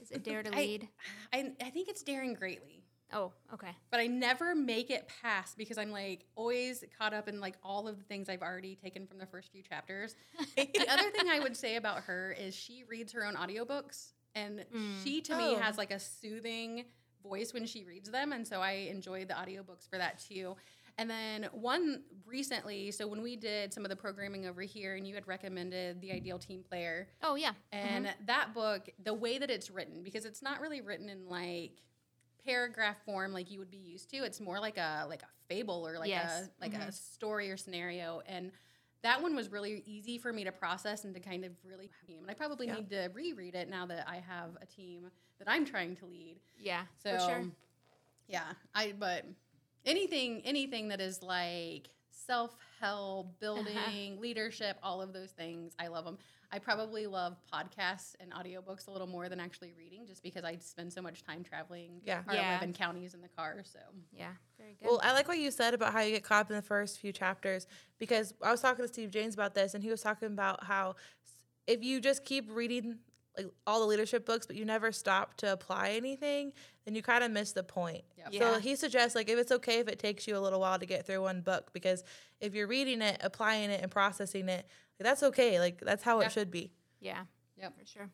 Is 0.00 0.10
it 0.12 0.22
Dare 0.22 0.42
to 0.44 0.54
I- 0.54 0.58
Lead? 0.58 0.88
I, 1.32 1.52
I 1.60 1.70
think 1.70 1.88
it's 1.88 2.02
Daring 2.02 2.34
Greatly. 2.34 2.84
Oh, 3.12 3.32
okay. 3.54 3.70
but 3.90 4.00
I 4.00 4.06
never 4.08 4.54
make 4.54 4.90
it 4.90 5.08
past 5.22 5.56
because 5.56 5.78
I'm 5.78 5.90
like 5.92 6.26
always 6.34 6.82
caught 6.98 7.14
up 7.14 7.28
in 7.28 7.40
like 7.40 7.54
all 7.62 7.86
of 7.86 7.98
the 7.98 8.04
things 8.04 8.28
I've 8.28 8.42
already 8.42 8.74
taken 8.74 9.06
from 9.06 9.18
the 9.18 9.26
first 9.26 9.52
few 9.52 9.62
chapters. 9.62 10.16
the 10.56 10.86
other 10.90 11.10
thing 11.10 11.28
I 11.30 11.38
would 11.40 11.56
say 11.56 11.76
about 11.76 12.02
her 12.04 12.34
is 12.38 12.54
she 12.54 12.84
reads 12.88 13.12
her 13.12 13.24
own 13.24 13.34
audiobooks 13.34 14.12
and 14.34 14.64
mm. 14.74 15.04
she 15.04 15.20
to 15.22 15.36
me 15.36 15.54
Oh. 15.54 15.58
has 15.60 15.78
like 15.78 15.92
a 15.92 16.00
soothing 16.00 16.84
voice 17.22 17.52
when 17.54 17.64
she 17.66 17.84
reads 17.84 18.10
them 18.10 18.32
and 18.32 18.46
so 18.46 18.60
I 18.60 18.88
enjoy 18.90 19.24
the 19.24 19.34
audiobooks 19.34 19.88
for 19.88 19.98
that 19.98 20.18
too. 20.18 20.56
And 20.98 21.10
then 21.10 21.48
one 21.52 22.02
recently, 22.24 22.90
so 22.90 23.06
when 23.06 23.20
we 23.22 23.36
did 23.36 23.72
some 23.72 23.84
of 23.84 23.90
the 23.90 23.96
programming 23.96 24.46
over 24.46 24.62
here 24.62 24.96
and 24.96 25.06
you 25.06 25.14
had 25.14 25.28
recommended 25.28 26.00
The 26.00 26.10
Ideal 26.10 26.38
Team 26.38 26.62
Player, 26.66 27.08
Oh, 27.22 27.34
yeah. 27.34 27.50
Mm-hmm. 27.72 27.86
and 27.86 28.14
that 28.26 28.54
book, 28.54 28.88
the 29.04 29.12
way 29.12 29.36
that 29.36 29.50
it's 29.50 29.70
written, 29.70 30.02
because 30.02 30.24
it's 30.24 30.40
not 30.40 30.58
really 30.60 30.80
written 30.80 31.10
in 31.10 31.28
like 31.28 31.82
paragraph 32.46 32.96
form 33.04 33.32
like 33.32 33.50
you 33.50 33.58
would 33.58 33.70
be 33.70 33.76
used 33.76 34.10
to. 34.10 34.18
It's 34.18 34.40
more 34.40 34.60
like 34.60 34.78
a 34.78 35.06
like 35.08 35.22
a 35.22 35.28
fable 35.48 35.86
or 35.86 35.98
like 35.98 36.08
Yes. 36.08 36.48
a 36.48 36.50
like 36.60 36.74
a 36.74 36.78
mm-hmm. 36.78 36.90
story 36.90 37.50
or 37.50 37.56
scenario. 37.56 38.22
And 38.26 38.52
that 39.02 39.22
one 39.22 39.36
was 39.36 39.52
really 39.52 39.82
easy 39.86 40.18
for 40.18 40.32
me 40.32 40.44
to 40.44 40.52
process 40.52 41.04
and 41.04 41.14
to 41.14 41.20
kind 41.20 41.44
of 41.44 41.52
really 41.64 41.90
and 42.08 42.30
I 42.30 42.34
probably 42.34 42.66
need 42.66 42.90
to 42.90 43.10
reread 43.14 43.54
it 43.54 43.68
now 43.68 43.86
that 43.86 44.06
I 44.08 44.16
have 44.16 44.56
a 44.60 44.66
team 44.66 45.10
that 45.38 45.48
I'm 45.48 45.64
trying 45.64 45.96
to 45.96 46.06
lead. 46.06 46.36
Yeah, 46.58 46.82
So 47.02 47.12
for 47.12 47.20
sure. 47.20 47.44
yeah, 48.26 48.52
I 48.74 48.94
but 48.98 49.24
anything 49.84 50.42
anything 50.44 50.88
that 50.88 51.00
is 51.00 51.22
like 51.22 51.88
self 52.10 52.56
help, 52.80 53.26
uh-huh. 53.26 53.34
building, 53.40 54.20
leadership, 54.20 54.78
all 54.82 55.00
of 55.02 55.12
those 55.12 55.30
things, 55.30 55.74
I 55.78 55.88
love 55.88 56.04
them. 56.04 56.18
I 56.52 56.58
probably 56.58 57.06
love 57.06 57.36
podcasts 57.52 58.14
and 58.20 58.32
audiobooks 58.32 58.86
a 58.86 58.90
little 58.90 59.06
more 59.06 59.28
than 59.28 59.40
actually 59.40 59.72
reading, 59.76 60.06
just 60.06 60.22
because 60.22 60.44
I 60.44 60.56
spend 60.58 60.92
so 60.92 61.02
much 61.02 61.22
time 61.22 61.42
traveling. 61.42 62.00
Yeah. 62.04 62.22
our 62.28 62.34
Yeah. 62.34 62.48
eleven 62.50 62.72
counties 62.72 63.14
in 63.14 63.20
the 63.20 63.28
car. 63.28 63.62
So 63.64 63.78
Yeah, 64.12 64.32
very 64.58 64.76
good. 64.80 64.86
Well, 64.88 65.00
I 65.02 65.12
like 65.12 65.28
what 65.28 65.38
you 65.38 65.50
said 65.50 65.74
about 65.74 65.92
how 65.92 66.00
you 66.00 66.12
get 66.12 66.22
caught 66.24 66.42
up 66.46 66.50
in 66.50 66.56
the 66.56 66.62
first 66.62 67.00
few 67.00 67.12
chapters 67.12 67.66
because 67.98 68.34
I 68.42 68.50
was 68.50 68.60
talking 68.60 68.84
to 68.84 68.92
Steve 68.92 69.10
James 69.10 69.34
about 69.34 69.54
this, 69.54 69.74
and 69.74 69.82
he 69.82 69.90
was 69.90 70.02
talking 70.02 70.28
about 70.28 70.64
how 70.64 70.94
if 71.66 71.82
you 71.82 72.00
just 72.00 72.24
keep 72.24 72.48
reading 72.50 72.98
like 73.36 73.46
all 73.66 73.80
the 73.80 73.86
leadership 73.86 74.24
books, 74.24 74.46
but 74.46 74.56
you 74.56 74.64
never 74.64 74.92
stop 74.92 75.36
to 75.38 75.52
apply 75.52 75.90
anything, 75.90 76.52
then 76.84 76.94
you 76.94 77.02
kind 77.02 77.22
of 77.22 77.30
miss 77.30 77.52
the 77.52 77.62
point. 77.62 78.02
Yep. 78.18 78.28
Yeah. 78.32 78.54
So 78.54 78.60
he 78.60 78.76
suggests 78.76 79.14
like 79.14 79.28
if 79.28 79.38
it's 79.38 79.52
okay 79.52 79.78
if 79.80 79.88
it 79.88 79.98
takes 79.98 80.26
you 80.26 80.36
a 80.36 80.40
little 80.40 80.60
while 80.60 80.78
to 80.78 80.86
get 80.86 81.06
through 81.06 81.22
one 81.22 81.40
book 81.42 81.72
because 81.72 82.02
if 82.40 82.54
you're 82.54 82.66
reading 82.66 83.02
it, 83.02 83.18
applying 83.22 83.70
it, 83.70 83.82
and 83.82 83.90
processing 83.90 84.48
it, 84.48 84.66
like, 84.98 85.04
that's 85.04 85.22
okay. 85.22 85.60
Like 85.60 85.80
that's 85.80 86.02
how 86.02 86.20
Yeah. 86.20 86.26
it 86.26 86.32
should 86.32 86.50
be. 86.50 86.72
yeah, 87.00 87.24
Yeah. 87.58 87.68
for 87.78 87.84
sure. 87.84 88.10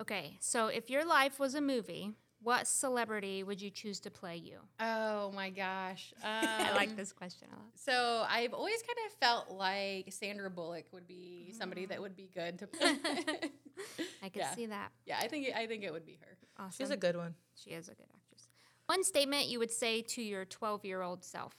Okay, 0.00 0.36
so 0.40 0.68
if 0.68 0.88
your 0.90 1.04
life 1.04 1.38
was 1.40 1.54
a 1.54 1.60
movie, 1.60 2.12
what 2.46 2.68
celebrity 2.68 3.42
would 3.42 3.60
you 3.60 3.70
choose 3.70 3.98
to 4.00 4.10
play 4.10 4.36
you? 4.36 4.58
oh 4.78 5.32
my 5.32 5.50
gosh, 5.50 6.14
I 6.24 6.70
like 6.76 6.90
Um, 6.90 6.96
this 6.96 7.12
question 7.12 7.48
a 7.52 7.56
lot. 7.56 7.66
So 7.74 8.24
I've 8.28 8.54
always 8.54 8.80
kind 8.82 8.98
of 9.06 9.12
felt 9.18 9.50
like 9.50 10.12
Sandra 10.12 10.48
Bullock 10.48 10.84
would 10.92 11.08
be 11.08 11.52
somebody 11.58 11.86
that 11.86 12.00
would 12.00 12.14
be 12.16 12.30
good 12.32 12.60
to. 12.60 12.66
play. 12.68 12.96
I 14.22 14.28
could 14.28 14.36
Yeah. 14.42 14.54
see 14.54 14.66
that. 14.66 14.92
yeah, 15.04 15.18
I 15.20 15.26
think 15.26 15.48
I 15.56 15.66
think 15.66 15.82
it 15.82 15.92
would 15.92 16.06
be 16.06 16.18
her. 16.22 16.36
Awesome. 16.56 16.70
She's 16.78 16.90
a 16.90 16.96
good 16.96 17.16
one. 17.16 17.34
She 17.56 17.70
is 17.70 17.88
a 17.88 17.94
good 17.94 18.06
actress. 18.14 18.48
One 18.86 19.02
statement 19.02 19.46
you 19.48 19.58
would 19.58 19.72
say 19.72 20.02
to 20.02 20.22
your 20.22 20.44
12 20.44 20.84
year 20.84 21.02
old 21.02 21.24
self. 21.24 21.52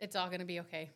It's 0.00 0.16
all 0.16 0.28
gonna 0.28 0.44
be 0.44 0.58
okay. 0.60 0.90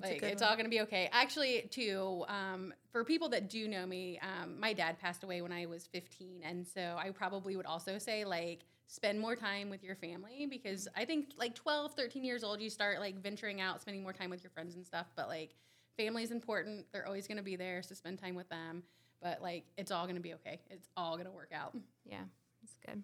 That's 0.00 0.12
like 0.12 0.22
it's 0.22 0.42
all 0.42 0.56
gonna 0.56 0.68
be 0.68 0.80
okay. 0.82 1.08
Actually, 1.12 1.68
too, 1.70 2.24
um, 2.28 2.72
for 2.92 3.04
people 3.04 3.28
that 3.30 3.48
do 3.50 3.68
know 3.68 3.86
me, 3.86 4.18
um, 4.20 4.58
my 4.58 4.72
dad 4.72 4.98
passed 4.98 5.24
away 5.24 5.42
when 5.42 5.52
I 5.52 5.66
was 5.66 5.86
15, 5.86 6.42
and 6.44 6.66
so 6.66 6.96
I 6.98 7.10
probably 7.10 7.56
would 7.56 7.66
also 7.66 7.98
say 7.98 8.24
like 8.24 8.60
spend 8.86 9.20
more 9.20 9.36
time 9.36 9.68
with 9.68 9.82
your 9.84 9.96
family 9.96 10.46
because 10.48 10.88
I 10.96 11.04
think 11.04 11.32
like 11.36 11.54
12, 11.54 11.92
13 11.94 12.24
years 12.24 12.42
old, 12.42 12.60
you 12.60 12.70
start 12.70 13.00
like 13.00 13.22
venturing 13.22 13.60
out, 13.60 13.80
spending 13.80 14.02
more 14.02 14.12
time 14.12 14.30
with 14.30 14.42
your 14.42 14.50
friends 14.50 14.74
and 14.76 14.86
stuff. 14.86 15.06
But 15.16 15.28
like 15.28 15.54
family 15.96 16.22
is 16.22 16.30
important; 16.30 16.86
they're 16.92 17.06
always 17.06 17.26
gonna 17.26 17.42
be 17.42 17.56
there, 17.56 17.82
so 17.82 17.94
spend 17.94 18.18
time 18.18 18.34
with 18.34 18.48
them. 18.48 18.82
but 19.20 19.42
like 19.42 19.64
it's 19.76 19.90
all 19.90 20.06
gonna 20.06 20.20
be 20.20 20.34
okay. 20.34 20.60
It's 20.70 20.88
all 20.96 21.16
gonna 21.16 21.32
work 21.32 21.50
out. 21.52 21.76
Yeah, 22.04 22.22
it's 22.62 22.76
good. 22.86 23.02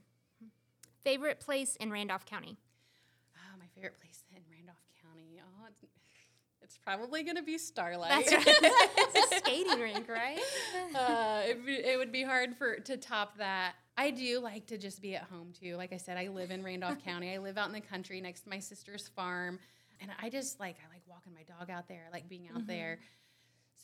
Favorite 1.03 1.41
place 1.41 1.77
in 1.77 1.91
Randolph 1.91 2.25
County? 2.25 2.57
Oh, 3.37 3.59
my 3.59 3.67
favorite 3.75 3.99
place 4.01 4.25
in 4.31 4.41
Randolph 4.51 4.79
County. 5.03 5.41
Oh, 5.43 5.67
it's, 6.65 6.79
probably 6.79 7.23
gonna 7.23 7.43
be 7.43 7.59
Starlight. 7.59 8.27
That's 8.27 8.33
right. 8.33 8.45
it's 8.97 9.33
a 9.33 9.37
skating 9.37 9.79
rink, 9.79 10.09
right? 10.09 10.39
uh, 10.95 11.43
it, 11.45 11.59
it 11.67 11.99
would 11.99 12.13
be 12.13 12.23
hard 12.23 12.57
for 12.57 12.77
to 12.77 12.97
top 12.97 13.39
that. 13.39 13.75
I 13.97 14.11
do 14.11 14.41
like 14.41 14.67
to 14.67 14.79
just 14.79 15.01
be 15.01 15.15
at 15.15 15.23
home 15.25 15.53
too. 15.59 15.77
Like 15.77 15.93
I 15.93 15.99
said, 15.99 16.17
I 16.17 16.29
live 16.29 16.51
in 16.51 16.65
Randolph 16.65 16.99
County. 17.05 17.33
I 17.33 17.39
live 17.39 17.59
out 17.59 17.69
in 17.69 17.75
the 17.75 17.81
country 17.81 18.21
next 18.21 18.43
to 18.43 18.49
my 18.49 18.59
sister's 18.59 19.09
farm, 19.09 19.59
and 20.01 20.11
I 20.21 20.31
just 20.31 20.59
like 20.59 20.77
I 20.85 20.93
like 20.93 21.03
walking 21.07 21.35
my 21.35 21.43
dog 21.43 21.71
out 21.71 21.89
there. 21.89 22.07
I 22.09 22.13
like 22.13 22.29
being 22.29 22.49
out 22.55 22.67
there. 22.67 22.99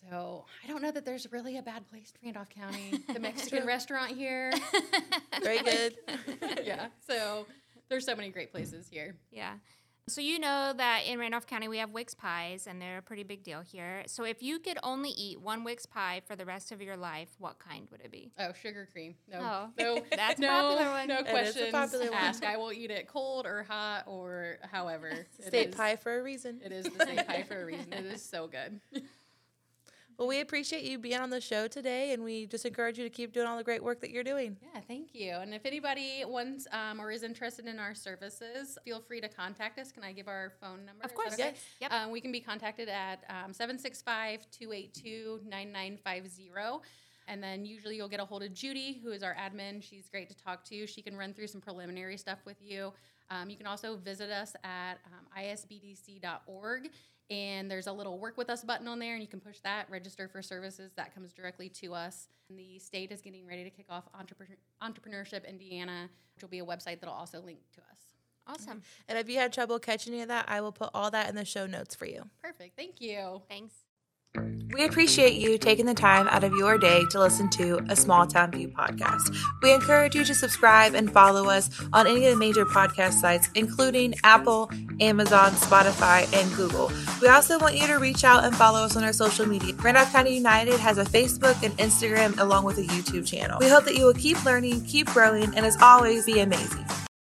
So 0.09 0.47
I 0.65 0.67
don't 0.67 0.81
know 0.81 0.91
that 0.91 1.05
there's 1.05 1.31
really 1.31 1.59
a 1.59 1.63
bad 1.63 1.87
place 1.87 2.13
in 2.23 2.29
Randolph 2.29 2.49
County. 2.49 3.03
The 3.13 3.21
Mexican 3.21 3.67
restaurant 3.67 4.13
here, 4.13 4.51
Very 5.43 5.59
good. 5.59 5.97
yeah. 6.65 6.87
So 7.07 7.47
there's 7.91 8.07
so 8.07 8.17
many 8.17 8.31
great 8.31 8.51
places 8.51 8.89
here. 8.91 9.15
Yeah. 9.31 9.55
So 10.11 10.21
you 10.21 10.39
know 10.39 10.73
that 10.77 11.03
in 11.07 11.19
Randolph 11.19 11.47
County 11.47 11.69
we 11.69 11.79
have 11.79 11.91
Wick's 11.91 12.15
pies, 12.15 12.67
and 12.67 12.81
they're 12.83 12.99
a 12.99 13.03
pretty 13.03 13.23
big 13.23 13.43
deal 13.43 13.61
here. 13.61 14.03
So 14.07 14.25
if 14.25 14.43
you 14.43 14.59
could 14.59 14.79
only 14.83 15.11
eat 15.11 15.41
one 15.41 15.63
Wick's 15.65 15.87
pie 15.87 16.21
for 16.27 16.35
the 16.37 16.45
rest 16.45 16.73
of 16.73 16.83
your 16.83 16.97
life, 16.97 17.29
what 17.39 17.59
kind 17.59 17.87
would 17.91 18.01
it 18.01 18.11
be? 18.11 18.33
Oh, 18.39 18.53
sugar 18.61 18.89
cream. 18.93 19.15
No, 19.31 19.39
Oh, 19.41 19.69
no, 19.79 20.03
that's 20.17 20.39
a 20.39 20.43
no, 20.43 20.49
popular 20.49 20.91
one. 20.91 21.09
no 21.09 21.19
It 21.19 21.21
is 21.23 21.27
a 21.27 21.31
questions 21.31 21.71
popular 21.73 22.05
one. 22.11 22.15
asked. 22.15 22.45
I 22.45 22.57
will 22.57 22.73
eat 22.73 22.91
it 22.91 23.07
cold 23.07 23.47
or 23.47 23.63
hot 23.63 24.05
or 24.07 24.59
however. 24.73 25.27
State 25.47 25.69
is- 25.71 25.75
pie 25.75 25.97
for 25.97 26.19
a 26.19 26.23
reason. 26.23 26.61
It 26.65 26.73
is 26.73 26.87
the 26.87 27.05
state 27.05 27.27
pie 27.27 27.45
for 27.47 27.63
a 27.63 27.65
reason. 27.67 27.93
It 27.93 28.07
is 28.07 28.23
so 28.23 28.49
good. 28.49 28.81
Well, 30.21 30.29
we 30.29 30.41
appreciate 30.41 30.85
you 30.85 30.99
being 30.99 31.19
on 31.19 31.31
the 31.31 31.41
show 31.41 31.67
today, 31.67 32.13
and 32.13 32.23
we 32.23 32.45
just 32.45 32.67
encourage 32.67 32.99
you 32.99 33.05
to 33.05 33.09
keep 33.09 33.33
doing 33.33 33.47
all 33.47 33.57
the 33.57 33.65
great 33.65 33.83
work 33.83 34.03
that 34.03 34.11
you're 34.11 34.23
doing. 34.23 34.55
Yeah, 34.61 34.83
thank 34.87 35.15
you. 35.15 35.31
And 35.33 35.55
if 35.55 35.65
anybody 35.65 36.25
wants 36.27 36.67
um, 36.73 37.01
or 37.01 37.11
is 37.11 37.23
interested 37.23 37.67
in 37.67 37.79
our 37.79 37.95
services, 37.95 38.77
feel 38.85 39.01
free 39.01 39.23
to 39.23 39.29
contact 39.29 39.79
us. 39.79 39.91
Can 39.91 40.05
I 40.05 40.13
give 40.13 40.29
our 40.29 40.53
phone 40.61 40.85
number? 40.85 41.03
Of 41.05 41.15
course, 41.15 41.33
okay? 41.33 41.53
yes. 41.55 41.65
Yep. 41.81 41.93
Um, 41.95 42.11
we 42.11 42.21
can 42.21 42.33
be 42.33 42.41
contacted 42.41 42.91
at 42.91 43.25
um, 43.31 43.55
765 43.55 44.47
282 44.51 45.41
9950. 45.43 46.51
And 47.27 47.43
then 47.43 47.65
usually 47.65 47.97
you'll 47.97 48.07
get 48.07 48.21
a 48.21 48.25
hold 48.27 48.43
of 48.43 48.53
Judy, 48.53 49.01
who 49.03 49.13
is 49.13 49.23
our 49.23 49.35
admin. 49.35 49.83
She's 49.83 50.11
great 50.11 50.29
to 50.29 50.37
talk 50.37 50.65
to. 50.65 50.87
She 50.87 51.01
can 51.01 51.17
run 51.17 51.33
through 51.33 51.47
some 51.47 51.63
preliminary 51.63 52.19
stuff 52.19 52.41
with 52.45 52.61
you. 52.61 52.93
Um, 53.31 53.49
you 53.49 53.57
can 53.57 53.67
also 53.67 53.97
visit 53.97 54.31
us 54.31 54.55
at 54.65 54.95
um, 55.07 55.43
isbdc.org. 55.43 56.91
And 57.31 57.71
there's 57.71 57.87
a 57.87 57.93
little 57.93 58.19
work 58.19 58.37
with 58.37 58.51
us 58.51 58.65
button 58.65 58.89
on 58.89 58.99
there, 58.99 59.13
and 59.15 59.23
you 59.23 59.29
can 59.29 59.39
push 59.39 59.61
that, 59.61 59.89
register 59.89 60.27
for 60.27 60.43
services. 60.43 60.91
That 60.97 61.15
comes 61.15 61.33
directly 61.33 61.69
to 61.69 61.95
us. 61.95 62.29
And 62.49 62.59
the 62.59 62.81
state 62.81 63.13
is 63.13 63.23
getting 63.23 63.47
ready 63.47 63.63
to 63.63 63.71
kick 63.71 63.87
off 63.89 64.09
Entrepreneur- 64.19 64.57
Entrepreneurship 64.83 65.49
Indiana, 65.49 66.11
which 66.35 66.43
will 66.43 66.49
be 66.49 66.59
a 66.59 66.65
website 66.65 66.99
that'll 66.99 67.15
also 67.15 67.41
link 67.41 67.61
to 67.75 67.81
us. 67.83 67.99
Awesome. 68.49 68.83
And 69.09 69.17
if 69.17 69.29
you 69.29 69.37
had 69.37 69.53
trouble 69.53 69.79
catching 69.79 70.13
any 70.13 70.23
of 70.23 70.29
that, 70.29 70.47
I 70.49 70.61
will 70.61 70.73
put 70.73 70.91
all 70.93 71.11
that 71.13 71.29
in 71.29 71.37
the 71.37 71.45
show 71.45 71.67
notes 71.67 71.95
for 71.95 72.07
you. 72.07 72.29
Perfect. 72.43 72.77
Thank 72.77 73.01
you. 73.01 73.43
Thanks. 73.49 73.75
We 74.81 74.87
appreciate 74.87 75.35
you 75.35 75.59
taking 75.59 75.85
the 75.85 75.93
time 75.93 76.27
out 76.29 76.43
of 76.43 76.55
your 76.55 76.79
day 76.79 77.03
to 77.11 77.21
listen 77.21 77.51
to 77.51 77.85
a 77.91 77.97
Small 77.97 78.27
Town 78.27 78.51
View 78.51 78.69
podcast. 78.69 79.37
We 79.63 79.75
encourage 79.75 80.15
you 80.15 80.25
to 80.25 80.35
subscribe 80.35 80.95
and 80.95 81.13
follow 81.13 81.51
us 81.51 81.69
on 81.93 82.07
any 82.07 82.25
of 82.25 82.31
the 82.31 82.37
major 82.39 82.65
podcast 82.65 83.15
sites, 83.15 83.51
including 83.55 84.15
Apple, 84.25 84.71
Amazon, 85.01 85.51
Spotify, 85.53 86.33
and 86.33 86.51
Google. 86.55 86.91
We 87.21 87.29
also 87.29 87.59
want 87.59 87.77
you 87.77 87.87
to 87.89 87.97
reach 87.97 88.25
out 88.25 88.45
and 88.45 88.57
follow 88.57 88.81
us 88.81 88.97
on 88.97 89.05
our 89.05 89.13
social 89.13 89.47
media. 89.47 89.75
Randolph 89.75 90.13
County 90.13 90.35
United 90.35 90.81
has 90.81 90.97
a 90.97 91.05
Facebook 91.05 91.63
and 91.63 91.77
Instagram 91.77 92.39
along 92.39 92.65
with 92.65 92.79
a 92.79 92.85
YouTube 92.85 93.27
channel. 93.27 93.59
We 93.61 93.69
hope 93.69 93.85
that 93.85 93.97
you 93.97 94.07
will 94.07 94.15
keep 94.15 94.43
learning, 94.47 94.87
keep 94.87 95.09
growing, 95.09 95.55
and 95.57 95.67
as 95.67 95.77
always, 95.83 96.25
be 96.25 96.41
amazing. 96.41 96.87